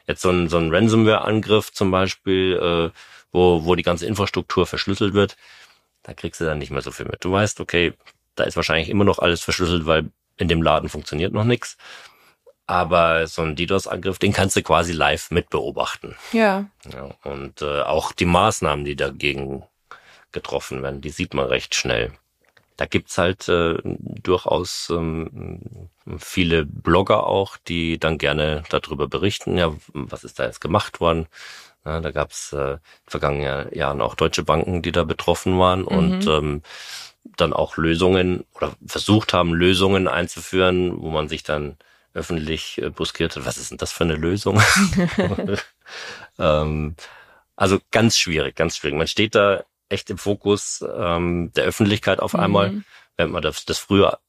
jetzt 0.07 0.21
so 0.21 0.29
ein, 0.29 0.49
so 0.49 0.57
ein 0.57 0.73
Ransomware-Angriff 0.73 1.71
zum 1.71 1.91
Beispiel, 1.91 2.91
äh, 2.93 2.97
wo, 3.31 3.65
wo 3.65 3.75
die 3.75 3.83
ganze 3.83 4.05
Infrastruktur 4.05 4.65
verschlüsselt 4.65 5.13
wird, 5.13 5.37
da 6.03 6.13
kriegst 6.13 6.41
du 6.41 6.45
dann 6.45 6.57
nicht 6.57 6.71
mehr 6.71 6.81
so 6.81 6.91
viel 6.91 7.05
mit. 7.05 7.23
Du 7.23 7.31
weißt, 7.31 7.59
okay, 7.59 7.93
da 8.35 8.43
ist 8.43 8.55
wahrscheinlich 8.55 8.89
immer 8.89 9.03
noch 9.03 9.19
alles 9.19 9.41
verschlüsselt, 9.41 9.85
weil 9.85 10.09
in 10.37 10.47
dem 10.47 10.61
Laden 10.61 10.89
funktioniert 10.89 11.33
noch 11.33 11.43
nichts. 11.43 11.77
Aber 12.65 13.27
so 13.27 13.41
ein 13.41 13.55
DDoS-Angriff, 13.55 14.17
den 14.17 14.33
kannst 14.33 14.55
du 14.55 14.63
quasi 14.63 14.93
live 14.93 15.31
mitbeobachten. 15.31 16.15
Ja. 16.31 16.65
ja 16.91 17.09
und 17.23 17.61
äh, 17.61 17.81
auch 17.81 18.11
die 18.11 18.25
Maßnahmen, 18.25 18.85
die 18.85 18.95
dagegen 18.95 19.63
getroffen 20.31 20.81
werden, 20.81 21.01
die 21.01 21.09
sieht 21.09 21.33
man 21.33 21.47
recht 21.47 21.75
schnell. 21.75 22.13
Da 22.81 22.87
gibt's 22.87 23.19
halt 23.19 23.47
äh, 23.47 23.77
durchaus 23.83 24.89
ähm, 24.89 25.87
viele 26.17 26.65
Blogger 26.65 27.27
auch, 27.27 27.57
die 27.57 27.99
dann 27.99 28.17
gerne 28.17 28.63
darüber 28.71 29.07
berichten, 29.07 29.55
ja, 29.55 29.71
was 29.93 30.23
ist 30.23 30.39
da 30.39 30.45
jetzt 30.45 30.61
gemacht 30.61 30.99
worden. 30.99 31.27
Ja, 31.85 31.99
da 31.99 32.09
gab's 32.09 32.53
äh, 32.53 32.71
in 32.71 32.79
vergangenen 33.05 33.71
Jahren 33.71 34.01
auch 34.01 34.15
deutsche 34.15 34.41
Banken, 34.41 34.81
die 34.81 34.91
da 34.91 35.03
betroffen 35.03 35.59
waren 35.59 35.81
mhm. 35.81 35.87
und 35.89 36.25
ähm, 36.25 36.61
dann 37.37 37.53
auch 37.53 37.77
Lösungen 37.77 38.45
oder 38.55 38.73
versucht 38.83 39.31
haben, 39.31 39.53
Lösungen 39.53 40.07
einzuführen, 40.07 41.03
wo 41.03 41.11
man 41.11 41.29
sich 41.29 41.43
dann 41.43 41.77
öffentlich 42.15 42.81
äh, 42.81 42.89
buskiert 42.89 43.35
hat. 43.35 43.45
Was 43.45 43.59
ist 43.59 43.69
denn 43.69 43.77
das 43.77 43.91
für 43.91 44.05
eine 44.05 44.15
Lösung? 44.15 44.59
ähm, 46.39 46.95
also 47.55 47.77
ganz 47.91 48.17
schwierig, 48.17 48.55
ganz 48.55 48.77
schwierig. 48.77 48.97
Man 48.97 49.05
steht 49.05 49.35
da 49.35 49.65
echt 49.91 50.09
im 50.09 50.17
Fokus 50.17 50.83
ähm, 50.95 51.51
der 51.55 51.65
Öffentlichkeit 51.65 52.19
auf 52.19 52.35
einmal, 52.35 52.71
mhm. 52.71 52.85
wenn 53.17 53.31
man 53.31 53.41
das, 53.41 53.65
das 53.65 53.77
früher, 53.79 54.19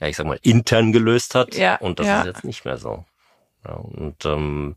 ja 0.00 0.08
ich 0.08 0.16
sag 0.16 0.26
mal, 0.26 0.38
intern 0.42 0.92
gelöst 0.92 1.34
hat. 1.34 1.54
Ja, 1.54 1.76
und 1.76 1.98
das 1.98 2.06
ja. 2.06 2.20
ist 2.20 2.26
jetzt 2.26 2.44
nicht 2.44 2.64
mehr 2.64 2.78
so. 2.78 3.04
Ja, 3.64 3.74
und 3.74 4.24
ähm, 4.24 4.76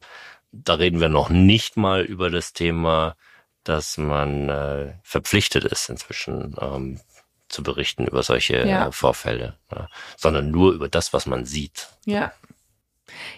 da 0.51 0.75
reden 0.75 0.99
wir 0.99 1.09
noch 1.09 1.29
nicht 1.29 1.77
mal 1.77 2.03
über 2.03 2.29
das 2.29 2.53
Thema, 2.53 3.15
dass 3.63 3.97
man 3.97 4.49
äh, 4.49 4.93
verpflichtet 5.03 5.65
ist 5.65 5.89
inzwischen 5.89 6.55
ähm, 6.61 7.01
zu 7.49 7.63
berichten 7.63 8.07
über 8.07 8.23
solche 8.23 8.65
ja. 8.65 8.87
Äh, 8.87 8.91
Vorfälle, 8.91 9.57
ja, 9.71 9.89
sondern 10.15 10.51
nur 10.51 10.73
über 10.73 10.87
das, 10.87 11.13
was 11.13 11.25
man 11.25 11.45
sieht. 11.45 11.89
Ja. 12.05 12.31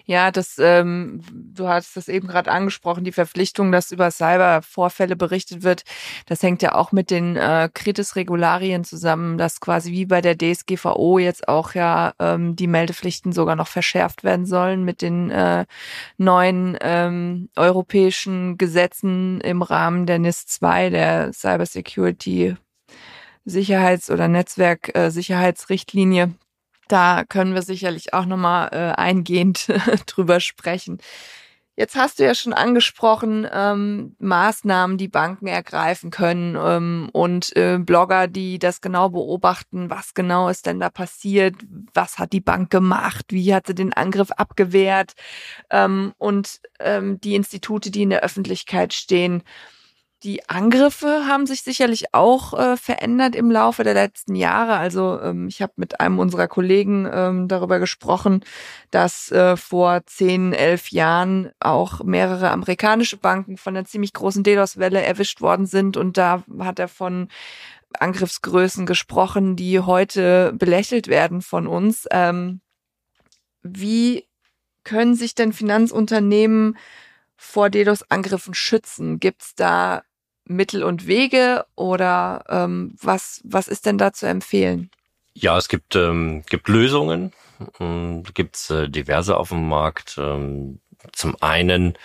Ja, 0.05 0.32
das, 0.32 0.58
ähm, 0.60 1.21
du 1.32 1.67
hast 1.67 1.95
das 1.95 2.08
eben 2.08 2.27
gerade 2.27 2.51
angesprochen, 2.51 3.03
die 3.03 3.12
Verpflichtung, 3.12 3.71
dass 3.71 3.91
über 3.91 4.12
Cybervorfälle 4.12 5.15
berichtet 5.15 5.63
wird. 5.63 5.84
Das 6.25 6.43
hängt 6.43 6.62
ja 6.62 6.75
auch 6.75 6.91
mit 6.91 7.12
den 7.12 7.36
äh, 7.36 7.69
Kritis-Regularien 7.73 8.84
zusammen, 8.84 9.38
dass 9.38 9.60
quasi 9.60 9.91
wie 9.91 10.05
bei 10.05 10.21
der 10.21 10.38
DSGVO 10.38 11.19
jetzt 11.19 11.47
auch 11.47 11.73
ja 11.73 12.13
ähm, 12.19 12.55
die 12.55 12.67
Meldepflichten 12.67 13.32
sogar 13.32 13.55
noch 13.55 13.67
verschärft 13.67 14.23
werden 14.23 14.45
sollen 14.45 14.84
mit 14.84 15.01
den 15.01 15.29
äh, 15.32 15.65
neuen 16.17 16.77
ähm, 16.82 17.49
europäischen 17.55 18.58
Gesetzen 18.58 19.41
im 19.41 19.62
Rahmen 19.62 20.05
der 20.05 20.19
NIS 20.19 20.45
2, 20.47 20.89
der 20.89 21.34
Cybersecurity 21.34 22.55
Sicherheits- 23.45 24.10
oder 24.10 24.27
Netzwerksicherheitsrichtlinie. 24.27 26.23
Äh, 26.23 26.48
da 26.91 27.23
können 27.28 27.54
wir 27.54 27.62
sicherlich 27.62 28.13
auch 28.13 28.25
nochmal 28.25 28.69
äh, 28.71 28.99
eingehend 28.99 29.67
drüber 30.08 30.39
sprechen. 30.39 30.99
Jetzt 31.80 31.95
hast 31.95 32.19
du 32.19 32.25
ja 32.25 32.36
schon 32.36 32.52
angesprochen, 32.52 33.47
ähm, 33.54 34.13
Maßnahmen, 34.19 34.97
die 34.97 35.08
Banken 35.08 35.47
ergreifen 35.47 36.12
können 36.12 36.58
ähm, 36.62 37.10
und 37.13 37.56
äh, 37.56 37.78
Blogger, 37.80 38.28
die 38.28 38.60
das 38.60 38.82
genau 38.82 39.08
beobachten, 39.08 39.89
was 39.89 40.13
genau 40.13 40.49
ist 40.49 40.65
denn 40.65 40.82
da 40.82 40.89
passiert, 40.89 41.56
was 41.93 42.19
hat 42.19 42.34
die 42.34 42.41
Bank 42.41 42.69
gemacht, 42.69 43.28
wie 43.30 43.56
hat 43.56 43.67
sie 43.67 43.75
den 43.75 43.93
Angriff 43.93 44.30
abgewehrt 44.32 45.13
ähm, 45.69 46.12
und 46.17 46.60
ähm, 46.82 47.21
die 47.21 47.36
Institute, 47.36 47.91
die 47.91 48.02
in 48.02 48.10
der 48.10 48.23
Öffentlichkeit 48.23 48.91
stehen. 48.93 49.41
Die 50.23 50.49
Angriffe 50.49 51.27
haben 51.27 51.47
sich 51.47 51.62
sicherlich 51.62 52.13
auch 52.13 52.53
äh, 52.53 52.75
verändert 52.75 53.38
im 53.38 53.49
Laufe 53.49 53.86
der 53.86 53.93
letzten 53.93 54.36
Jahre. 54.36 54.75
Also 54.75 55.17
ähm, 55.21 55.47
ich 55.47 55.62
habe 55.62 55.71
mit 55.77 56.01
einem 56.01 56.19
unserer 56.19 56.49
Kollegen 56.49 57.10
ähm, 57.10 57.47
darüber 57.47 57.79
gesprochen, 57.79 58.43
dass 58.91 59.32
äh, 59.32 59.55
vor 59.55 60.05
zehn, 60.08 60.51
elf 60.51 60.91
Jahren 60.91 61.51
auch 61.62 62.03
mehrere 62.03 62.51
amerikanische 62.51 63.15
Banken 63.15 63.55
von 63.55 63.77
einer 63.77 63.86
ziemlich 63.86 64.12
großen 64.12 64.43
DDoS-Welle 64.43 65.01
erwischt 65.01 65.39
worden 65.39 65.65
sind. 65.65 65.95
Und 65.95 66.17
da 66.17 66.43
hat 66.60 66.79
er 66.79 66.89
von 66.89 67.29
Angriffsgrößen 67.97 68.86
gesprochen, 68.86 69.55
die 69.55 69.79
heute 69.79 70.51
belächelt 70.53 71.08
werden 71.08 71.41
von 71.41 71.65
uns. 71.65 72.08
Ähm, 72.12 72.60
wie 73.63 74.27
können 74.84 75.15
sich 75.15 75.34
denn 75.34 75.53
Finanzunternehmen 75.53 76.77
vor 77.38 77.69
DDoS-Angriffen 77.69 78.53
schützen? 78.53 79.21
Gibt 79.21 79.43
es 79.43 79.55
da 79.55 80.03
Mittel 80.49 80.83
und 80.83 81.07
Wege 81.07 81.65
oder 81.75 82.43
ähm, 82.49 82.95
was, 83.01 83.39
was 83.43 83.67
ist 83.67 83.85
denn 83.85 83.97
da 83.97 84.12
zu 84.12 84.25
empfehlen? 84.27 84.89
Ja, 85.33 85.57
es 85.57 85.69
gibt, 85.69 85.95
ähm, 85.95 86.43
gibt 86.49 86.67
Lösungen, 86.67 87.31
ähm, 87.79 88.23
gibt 88.33 88.69
äh, 88.71 88.89
diverse 88.89 89.38
auf 89.38 89.49
dem 89.49 89.69
Markt. 89.69 90.17
Ähm, 90.17 90.79
zum 91.13 91.35
einen, 91.39 91.97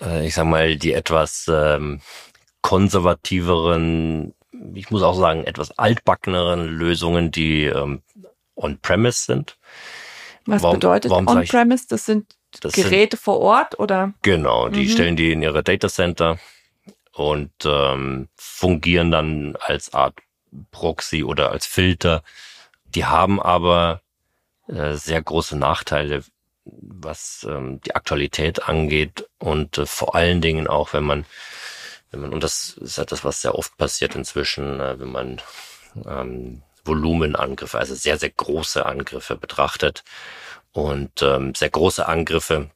äh, 0.00 0.26
ich 0.26 0.34
sag 0.34 0.46
mal, 0.46 0.76
die 0.76 0.94
etwas 0.94 1.46
ähm, 1.52 2.00
konservativeren, 2.62 4.34
ich 4.74 4.90
muss 4.90 5.02
auch 5.02 5.14
sagen, 5.14 5.44
etwas 5.44 5.78
altbackeneren 5.78 6.66
Lösungen, 6.66 7.30
die 7.30 7.64
ähm, 7.64 8.02
on-premise 8.56 9.24
sind. 9.24 9.58
Was 10.46 10.62
warum, 10.62 10.76
bedeutet 10.76 11.12
on-premise? 11.12 11.86
Das 11.88 12.06
sind 12.06 12.34
das 12.62 12.72
Geräte 12.72 13.18
sind, 13.18 13.24
vor 13.24 13.40
Ort 13.40 13.78
oder? 13.78 14.14
Genau, 14.22 14.70
die 14.70 14.86
mhm. 14.86 14.88
stellen 14.88 15.16
die 15.16 15.32
in 15.32 15.42
ihre 15.42 15.62
Data 15.62 15.88
Center 15.88 16.38
und 17.18 17.52
ähm, 17.64 18.28
fungieren 18.36 19.10
dann 19.10 19.56
als 19.56 19.92
Art 19.92 20.14
Proxy 20.70 21.24
oder 21.24 21.50
als 21.50 21.66
Filter. 21.66 22.22
Die 22.86 23.04
haben 23.04 23.40
aber 23.40 24.02
äh, 24.68 24.94
sehr 24.94 25.20
große 25.22 25.56
Nachteile, 25.56 26.24
was 26.64 27.46
ähm, 27.48 27.80
die 27.82 27.94
Aktualität 27.94 28.68
angeht 28.68 29.28
und 29.38 29.78
äh, 29.78 29.86
vor 29.86 30.14
allen 30.14 30.40
Dingen 30.40 30.66
auch, 30.66 30.92
wenn 30.92 31.04
man, 31.04 31.24
wenn 32.10 32.20
man, 32.20 32.32
und 32.32 32.42
das 32.42 32.76
ist 32.78 32.98
etwas, 32.98 33.24
was 33.24 33.42
sehr 33.42 33.54
oft 33.54 33.76
passiert 33.76 34.14
inzwischen, 34.14 34.80
äh, 34.80 34.98
wenn 34.98 35.10
man 35.10 35.40
ähm, 36.06 36.62
Volumenangriffe, 36.84 37.78
also 37.78 37.94
sehr, 37.94 38.18
sehr 38.18 38.30
große 38.30 38.84
Angriffe 38.84 39.36
betrachtet 39.36 40.04
und 40.72 41.22
ähm, 41.22 41.54
sehr 41.54 41.70
große 41.70 42.06
Angriffe, 42.06 42.70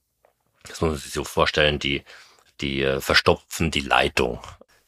das 0.65 0.81
muss 0.81 0.91
man 0.91 0.99
sich 0.99 1.13
so 1.13 1.25
vorstellen, 1.25 1.79
die 1.79 2.03
die 2.61 2.83
äh, 2.83 3.01
verstopfen 3.01 3.71
die 3.71 3.81
Leitung 3.81 4.41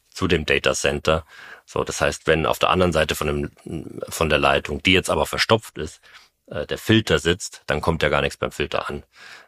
zu 0.09 0.27
dem 0.27 0.45
Data 0.45 0.73
Center. 0.73 1.25
So, 1.65 1.83
das 1.83 1.99
heißt, 1.99 2.27
wenn 2.27 2.45
auf 2.45 2.59
der 2.59 2.69
anderen 2.69 2.93
Seite 2.93 3.15
von, 3.15 3.27
dem, 3.27 4.01
von 4.07 4.29
der 4.29 4.39
Leitung, 4.39 4.81
die 4.83 4.93
jetzt 4.93 5.09
aber 5.09 5.25
verstopft 5.25 5.77
ist, 5.77 5.99
äh, 6.47 6.65
der 6.65 6.77
Filter 6.77 7.19
sitzt, 7.19 7.63
dann 7.67 7.81
kommt 7.81 8.03
ja 8.03 8.09
gar 8.09 8.21
nichts 8.21 8.37
beim 8.37 8.51
Filter 8.51 8.87
an. 8.87 9.03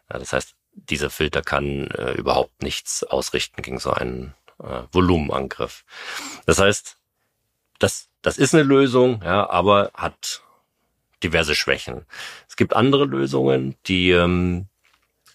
Das 0.08 0.32
heißt, 0.32 0.54
dieser 0.72 1.10
Filter 1.10 1.42
kann 1.42 1.88
äh, 1.88 2.12
überhaupt 2.12 2.62
nichts 2.62 3.04
ausrichten 3.04 3.62
gegen 3.62 3.78
so 3.78 3.92
einen 3.92 4.34
äh, 4.62 4.82
Volumenangriff. 4.92 5.84
Das 6.46 6.58
heißt, 6.58 6.96
das, 7.78 8.08
das 8.22 8.38
ist 8.38 8.54
eine 8.54 8.64
Lösung, 8.64 9.22
ja, 9.24 9.48
aber 9.48 9.90
hat 9.94 10.42
diverse 11.22 11.54
Schwächen. 11.54 12.06
Es 12.48 12.56
gibt 12.56 12.74
andere 12.74 13.04
Lösungen, 13.04 13.76
die 13.86 14.10
ähm, 14.10 14.66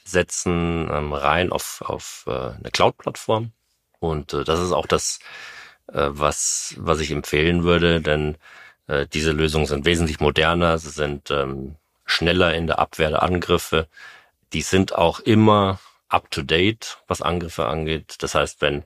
setzen 0.04 0.90
ähm, 0.92 1.14
rein 1.14 1.52
auf, 1.52 1.82
auf 1.86 2.26
äh, 2.28 2.32
eine 2.32 2.72
Cloud-Plattform. 2.72 3.52
Und 4.00 4.34
äh, 4.34 4.44
das 4.44 4.60
ist 4.60 4.72
auch 4.72 4.88
das, 4.88 5.20
äh, 5.88 6.08
was, 6.10 6.76
was 6.78 7.00
ich 7.00 7.12
empfehlen 7.12 7.64
würde, 7.64 8.02
denn 8.02 8.38
äh, 8.88 9.08
diese 9.08 9.32
Lösungen 9.32 9.66
sind 9.66 9.86
wesentlich 9.86 10.20
moderner, 10.20 10.78
sie 10.78 10.90
sind 10.90 11.32
ähm, 11.32 11.76
schneller 12.06 12.54
in 12.54 12.68
der 12.68 12.80
Abwehr 12.80 13.10
der 13.10 13.24
Angriffe. 13.24 13.88
Die 14.52 14.62
sind 14.62 14.94
auch 14.96 15.20
immer 15.20 15.80
up-to-date, 16.10 17.00
was 17.08 17.22
Angriffe 17.22 17.66
angeht. 17.66 18.18
Das 18.20 18.36
heißt, 18.36 18.62
wenn, 18.62 18.84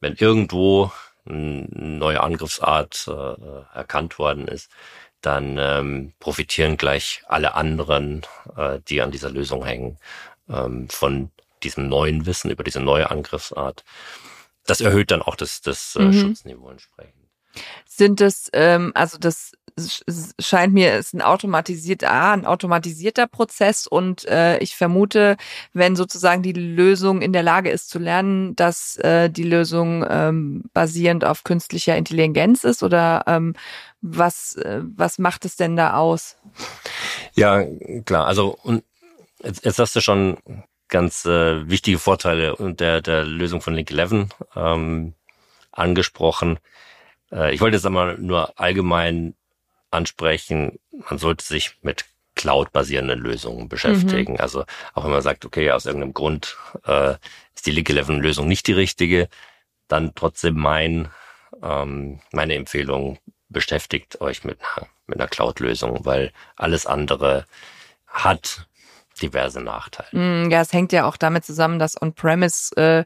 wenn 0.00 0.14
irgendwo 0.14 0.90
eine 1.28 1.66
neue 1.68 2.22
Angriffsart 2.22 3.08
äh, 3.08 3.76
erkannt 3.76 4.18
worden 4.18 4.48
ist, 4.48 4.70
dann 5.20 5.58
ähm, 5.58 6.12
profitieren 6.20 6.76
gleich 6.76 7.22
alle 7.26 7.54
anderen, 7.54 8.22
äh, 8.56 8.80
die 8.88 9.02
an 9.02 9.10
dieser 9.10 9.30
Lösung 9.30 9.64
hängen, 9.64 9.98
ähm, 10.48 10.88
von 10.88 11.30
diesem 11.62 11.88
neuen 11.88 12.26
Wissen 12.26 12.50
über 12.50 12.64
diese 12.64 12.80
neue 12.80 13.10
Angriffsart. 13.10 13.84
Das 14.66 14.80
erhöht 14.80 15.10
dann 15.10 15.22
auch 15.22 15.36
das, 15.36 15.60
das 15.60 15.96
äh, 15.96 16.02
mhm. 16.02 16.12
Schutzniveau 16.12 16.70
entsprechend. 16.70 17.14
Sind 17.86 18.20
es, 18.20 18.50
ähm, 18.52 18.92
also 18.94 19.16
das 19.18 19.52
scheint 20.38 20.72
mir 20.72 20.96
ist 20.96 21.12
ein 21.12 21.20
automatisiert, 21.20 22.02
ah, 22.04 22.32
ein 22.32 22.46
automatisierter 22.46 23.26
Prozess 23.26 23.86
und 23.86 24.24
äh, 24.26 24.58
ich 24.58 24.74
vermute, 24.74 25.36
wenn 25.74 25.96
sozusagen 25.96 26.42
die 26.42 26.54
Lösung 26.54 27.20
in 27.20 27.32
der 27.34 27.42
Lage 27.42 27.70
ist 27.70 27.90
zu 27.90 27.98
lernen, 27.98 28.56
dass 28.56 28.96
äh, 28.96 29.28
die 29.28 29.42
Lösung 29.42 30.04
ähm, 30.08 30.64
basierend 30.72 31.26
auf 31.26 31.44
künstlicher 31.44 31.96
Intelligenz 31.96 32.64
ist 32.64 32.82
oder 32.82 33.24
ähm, 33.26 33.54
was 34.00 34.56
äh, 34.56 34.80
was 34.82 35.18
macht 35.18 35.44
es 35.44 35.56
denn 35.56 35.76
da 35.76 35.94
aus? 35.94 36.36
Ja, 37.34 37.62
klar. 38.06 38.26
Also 38.26 38.56
und 38.62 38.82
Jetzt, 39.46 39.64
jetzt 39.64 39.78
hast 39.78 39.94
du 39.94 40.00
schon 40.00 40.38
ganz 40.88 41.24
äh, 41.24 41.68
wichtige 41.68 41.98
Vorteile 41.98 42.56
der, 42.58 43.00
der 43.00 43.24
Lösung 43.24 43.60
von 43.60 43.74
Link 43.74 43.90
11 43.90 44.26
ähm, 44.56 45.14
angesprochen. 45.72 46.58
Äh, 47.30 47.54
ich 47.54 47.60
wollte 47.60 47.76
jetzt 47.76 47.86
einmal 47.86 48.18
nur 48.18 48.58
allgemein 48.58 49.34
ansprechen, 49.90 50.80
man 51.08 51.18
sollte 51.18 51.44
sich 51.44 51.76
mit 51.82 52.06
Cloud-basierenden 52.34 53.20
Lösungen 53.20 53.68
beschäftigen. 53.68 54.34
Mhm. 54.34 54.40
Also 54.40 54.64
auch 54.94 55.04
wenn 55.04 55.12
man 55.12 55.22
sagt, 55.22 55.44
okay, 55.44 55.70
aus 55.70 55.86
irgendeinem 55.86 56.12
Grund 56.12 56.56
äh, 56.84 57.14
ist 57.54 57.66
die 57.66 57.70
Link 57.70 57.88
11 57.88 58.08
Lösung 58.08 58.48
nicht 58.48 58.66
die 58.66 58.72
richtige, 58.72 59.28
dann 59.88 60.12
trotzdem 60.14 60.54
mein, 60.56 61.08
ähm, 61.62 62.20
meine 62.32 62.54
Empfehlung, 62.56 63.18
beschäftigt 63.48 64.20
euch 64.20 64.42
mit 64.42 64.58
mit 65.06 65.20
einer 65.20 65.28
Cloud-Lösung, 65.28 66.04
weil 66.04 66.32
alles 66.56 66.86
andere 66.86 67.46
hat 68.06 68.66
diverse 69.22 69.60
Nachteile. 69.60 70.08
Mm, 70.46 70.50
ja, 70.50 70.60
es 70.60 70.72
hängt 70.72 70.92
ja 70.92 71.06
auch 71.06 71.16
damit 71.16 71.44
zusammen, 71.44 71.78
dass 71.78 72.00
On-Premise 72.00 72.76
äh, 72.76 73.04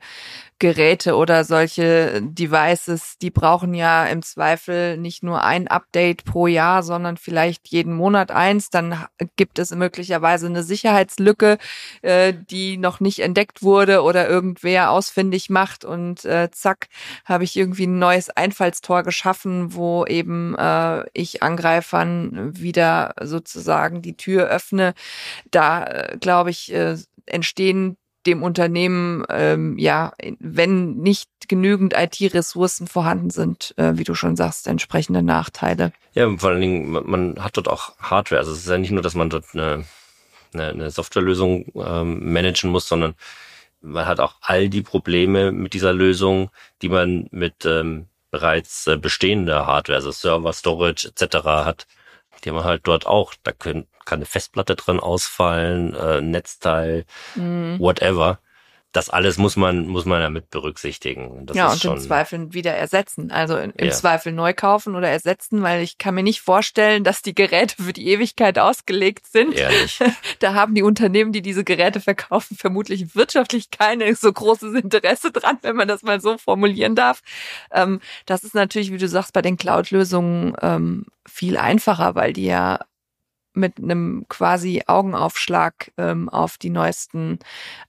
Geräte 0.60 1.16
oder 1.16 1.44
solche 1.44 2.20
Devices, 2.22 3.16
die 3.18 3.30
brauchen 3.30 3.72
ja 3.72 4.04
im 4.04 4.22
Zweifel 4.22 4.98
nicht 4.98 5.22
nur 5.22 5.42
ein 5.42 5.68
Update 5.68 6.24
pro 6.24 6.46
Jahr, 6.46 6.82
sondern 6.82 7.16
vielleicht 7.16 7.68
jeden 7.68 7.94
Monat 7.94 8.30
eins. 8.30 8.68
Dann 8.68 9.06
gibt 9.36 9.58
es 9.58 9.74
möglicherweise 9.74 10.46
eine 10.46 10.62
Sicherheitslücke, 10.62 11.56
äh, 12.02 12.34
die 12.34 12.76
noch 12.76 13.00
nicht 13.00 13.20
entdeckt 13.20 13.62
wurde 13.62 14.02
oder 14.02 14.28
irgendwer 14.28 14.90
ausfindig 14.90 15.48
macht 15.48 15.86
und 15.86 16.26
äh, 16.26 16.50
zack, 16.52 16.88
habe 17.24 17.44
ich 17.44 17.56
irgendwie 17.56 17.86
ein 17.86 17.98
neues 17.98 18.28
Einfallstor 18.28 19.02
geschaffen, 19.02 19.74
wo 19.74 20.04
eben 20.04 20.54
äh, 20.58 21.04
ich 21.14 21.42
Angreifern 21.42 22.50
wieder 22.54 23.14
sozusagen 23.22 24.02
die 24.02 24.16
Tür 24.18 24.48
öffne. 24.48 24.92
Da, 25.50 25.84
äh, 26.08 26.16
glaube 26.18 26.50
ich, 26.50 26.72
äh, 26.72 26.96
entstehen 27.26 27.96
dem 28.26 28.42
Unternehmen, 28.42 29.24
ähm, 29.30 29.78
ja, 29.78 30.12
wenn 30.38 30.96
nicht 30.96 31.30
genügend 31.48 31.94
IT-Ressourcen 31.96 32.86
vorhanden 32.86 33.30
sind, 33.30 33.74
äh, 33.78 33.92
wie 33.94 34.04
du 34.04 34.14
schon 34.14 34.36
sagst, 34.36 34.66
entsprechende 34.66 35.22
Nachteile. 35.22 35.92
Ja, 36.12 36.28
vor 36.36 36.50
allen 36.50 36.60
Dingen, 36.60 36.90
man, 36.90 37.42
hat 37.42 37.56
dort 37.56 37.68
auch 37.68 37.98
Hardware. 37.98 38.40
Also 38.40 38.52
es 38.52 38.58
ist 38.58 38.68
ja 38.68 38.76
nicht 38.76 38.90
nur, 38.90 39.02
dass 39.02 39.14
man 39.14 39.30
dort 39.30 39.46
eine, 39.54 39.84
eine, 40.52 40.68
eine 40.68 40.90
Softwarelösung 40.90 41.66
ähm, 41.74 42.32
managen 42.32 42.70
muss, 42.70 42.88
sondern 42.88 43.14
man 43.80 44.06
hat 44.06 44.20
auch 44.20 44.34
all 44.42 44.68
die 44.68 44.82
Probleme 44.82 45.52
mit 45.52 45.72
dieser 45.72 45.94
Lösung, 45.94 46.50
die 46.82 46.90
man 46.90 47.26
mit 47.30 47.64
ähm, 47.64 48.06
bereits 48.30 48.86
äh, 48.86 48.96
bestehender 48.96 49.66
Hardware, 49.66 49.96
also 49.96 50.10
Server, 50.10 50.52
Storage 50.52 51.08
etc. 51.08 51.36
hat. 51.44 51.86
Die 52.44 52.50
haben 52.50 52.64
halt 52.64 52.82
dort 52.84 53.06
auch. 53.06 53.34
Da 53.42 53.52
können, 53.52 53.86
kann 54.04 54.18
eine 54.18 54.26
Festplatte 54.26 54.76
drin 54.76 55.00
ausfallen, 55.00 55.94
äh, 55.94 56.20
Netzteil, 56.20 57.04
mhm. 57.34 57.78
whatever 57.78 58.38
das 58.92 59.08
alles 59.08 59.38
muss 59.38 59.56
man, 59.56 59.86
muss 59.86 60.04
man 60.04 60.20
ja 60.20 60.30
mit 60.30 60.50
berücksichtigen. 60.50 61.46
Das 61.46 61.56
ja, 61.56 61.70
und 61.70 61.84
im 61.84 61.98
Zweifel 61.98 62.52
wieder 62.52 62.72
ersetzen. 62.74 63.30
Also 63.30 63.56
im 63.56 63.72
ja. 63.78 63.90
Zweifel 63.90 64.32
neu 64.32 64.52
kaufen 64.52 64.96
oder 64.96 65.08
ersetzen, 65.08 65.62
weil 65.62 65.82
ich 65.82 65.96
kann 65.96 66.16
mir 66.16 66.24
nicht 66.24 66.40
vorstellen, 66.40 67.04
dass 67.04 67.22
die 67.22 67.34
Geräte 67.34 67.80
für 67.80 67.92
die 67.92 68.08
Ewigkeit 68.08 68.58
ausgelegt 68.58 69.26
sind. 69.26 69.54
Ehrlich. 69.54 70.00
Da 70.38 70.54
haben 70.54 70.74
die 70.74 70.82
Unternehmen, 70.82 71.32
die 71.32 71.42
diese 71.42 71.64
Geräte 71.64 72.00
verkaufen, 72.00 72.56
vermutlich 72.56 73.14
wirtschaftlich 73.14 73.70
keine 73.70 74.14
so 74.14 74.32
großes 74.32 74.74
Interesse 74.74 75.30
dran, 75.32 75.58
wenn 75.62 75.76
man 75.76 75.86
das 75.86 76.02
mal 76.02 76.20
so 76.20 76.38
formulieren 76.38 76.94
darf. 76.94 77.20
Ähm, 77.70 78.00
das 78.26 78.42
ist 78.42 78.54
natürlich, 78.54 78.90
wie 78.90 78.98
du 78.98 79.08
sagst, 79.08 79.32
bei 79.32 79.42
den 79.42 79.56
Cloud-Lösungen 79.56 80.56
ähm, 80.62 81.06
viel 81.28 81.58
einfacher, 81.58 82.14
weil 82.14 82.32
die 82.32 82.46
ja 82.46 82.80
mit 83.52 83.78
einem 83.78 84.26
quasi 84.28 84.82
Augenaufschlag 84.86 85.92
ähm, 85.98 86.28
auf 86.28 86.58
die 86.58 86.70
neuesten 86.70 87.38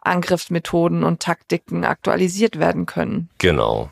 Angriffsmethoden 0.01 1.03
und 1.03 1.21
Taktiken 1.21 1.85
aktualisiert 1.85 2.59
werden 2.59 2.85
können. 2.85 3.29
Genau. 3.37 3.91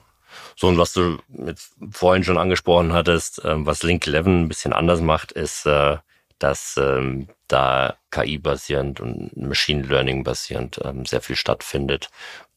So, 0.55 0.67
und 0.67 0.77
was 0.77 0.93
du 0.93 1.17
jetzt 1.45 1.73
vorhin 1.91 2.23
schon 2.23 2.38
angesprochen 2.38 2.93
hattest, 2.93 3.41
ähm, 3.43 3.65
was 3.65 3.84
Link 3.84 4.05
11 4.08 4.25
ein 4.25 4.47
bisschen 4.47 4.73
anders 4.73 5.01
macht, 5.01 5.32
ist, 5.32 5.65
äh, 5.65 5.97
dass 6.38 6.77
ähm, 6.77 7.27
da 7.47 7.95
KI-basierend 8.12 8.99
und 8.99 9.36
Machine 9.36 9.84
Learning 9.84 10.23
basierend 10.23 10.79
ähm, 10.84 11.05
sehr 11.05 11.21
viel 11.21 11.36
stattfindet, 11.36 12.10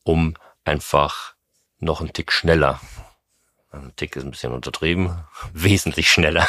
um 0.04 0.34
einfach 0.64 1.34
noch 1.80 2.00
einen 2.00 2.12
Tick 2.12 2.32
schneller 2.32 2.80
ein 3.72 3.92
Tick 3.96 4.16
ist 4.16 4.24
ein 4.24 4.30
bisschen 4.30 4.52
untertrieben, 4.52 5.24
wesentlich 5.52 6.10
schneller 6.10 6.46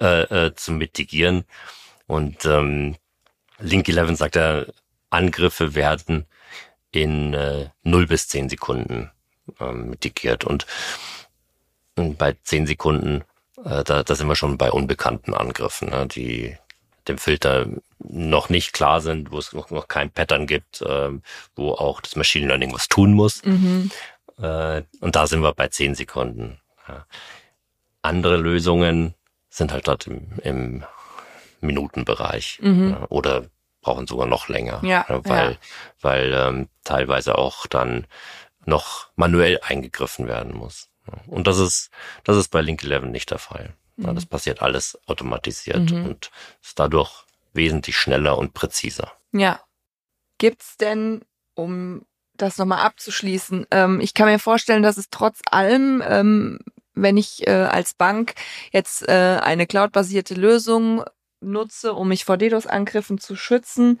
äh, 0.00 0.46
äh, 0.46 0.54
zu 0.54 0.72
mitigieren 0.72 1.44
und 2.06 2.44
ähm, 2.44 2.96
Link 3.58 3.88
11 3.88 4.16
sagt 4.18 4.36
er, 4.36 4.66
Angriffe 5.10 5.74
werden 5.74 6.26
in 6.90 7.34
äh, 7.34 7.68
0 7.82 8.06
bis 8.06 8.28
10 8.28 8.48
Sekunden 8.48 9.10
ähm, 9.60 9.90
mitigiert. 9.90 10.44
Und, 10.44 10.66
und 11.96 12.18
bei 12.18 12.36
10 12.42 12.66
Sekunden, 12.66 13.24
äh, 13.64 13.84
da, 13.84 14.02
da 14.02 14.14
sind 14.14 14.28
wir 14.28 14.36
schon 14.36 14.58
bei 14.58 14.70
unbekannten 14.70 15.34
Angriffen, 15.34 15.90
ne, 15.90 16.06
die 16.06 16.56
dem 17.08 17.18
Filter 17.18 17.66
noch 17.98 18.48
nicht 18.48 18.72
klar 18.72 19.00
sind, 19.00 19.30
wo 19.30 19.38
es 19.38 19.52
noch, 19.52 19.70
noch 19.70 19.88
kein 19.88 20.10
Pattern 20.10 20.46
gibt, 20.46 20.80
äh, 20.82 21.10
wo 21.54 21.72
auch 21.72 22.00
das 22.00 22.16
Machine 22.16 22.46
Learning 22.46 22.72
was 22.72 22.88
tun 22.88 23.12
muss. 23.12 23.44
Mhm. 23.44 23.90
Äh, 24.38 24.82
und 25.00 25.14
da 25.16 25.26
sind 25.26 25.42
wir 25.42 25.52
bei 25.52 25.68
10 25.68 25.94
Sekunden. 25.94 26.58
Ja. 26.88 27.06
Andere 28.02 28.36
Lösungen 28.36 29.14
sind 29.50 29.72
halt 29.72 29.86
dort 29.86 30.06
im, 30.06 30.38
im 30.42 30.84
Minutenbereich 31.64 32.58
mhm. 32.62 32.96
oder 33.08 33.46
brauchen 33.80 34.06
sogar 34.06 34.26
noch 34.26 34.48
länger, 34.48 34.80
ja, 34.82 35.04
weil, 35.08 35.52
ja. 35.52 35.58
weil 36.00 36.32
ähm, 36.32 36.68
teilweise 36.84 37.36
auch 37.36 37.66
dann 37.66 38.06
noch 38.64 39.08
manuell 39.16 39.60
eingegriffen 39.62 40.26
werden 40.26 40.54
muss. 40.54 40.88
Und 41.26 41.46
das 41.46 41.58
ist, 41.58 41.90
das 42.24 42.38
ist 42.38 42.48
bei 42.48 42.62
Link 42.62 42.82
11 42.82 43.04
nicht 43.04 43.30
der 43.30 43.38
Fall. 43.38 43.74
Mhm. 43.96 44.14
Das 44.14 44.24
passiert 44.24 44.62
alles 44.62 44.98
automatisiert 45.06 45.90
mhm. 45.90 46.06
und 46.06 46.30
ist 46.62 46.78
dadurch 46.78 47.24
wesentlich 47.52 47.96
schneller 47.96 48.38
und 48.38 48.54
präziser. 48.54 49.12
Ja. 49.32 49.60
Gibt's 50.38 50.76
denn, 50.78 51.22
um 51.54 52.06
das 52.36 52.58
nochmal 52.58 52.80
abzuschließen, 52.80 53.66
ähm, 53.70 54.00
ich 54.00 54.14
kann 54.14 54.26
mir 54.26 54.38
vorstellen, 54.38 54.82
dass 54.82 54.96
es 54.96 55.10
trotz 55.10 55.40
allem 55.50 56.02
ähm, 56.04 56.58
wenn 56.94 57.16
ich 57.16 57.46
äh, 57.46 57.50
als 57.50 57.94
Bank 57.94 58.34
jetzt 58.72 59.08
äh, 59.08 59.38
eine 59.42 59.66
cloudbasierte 59.66 60.34
Lösung 60.34 61.04
nutze, 61.44 61.94
um 61.94 62.08
mich 62.08 62.24
vor 62.24 62.36
DDoS-Angriffen 62.36 63.18
zu 63.18 63.36
schützen. 63.36 64.00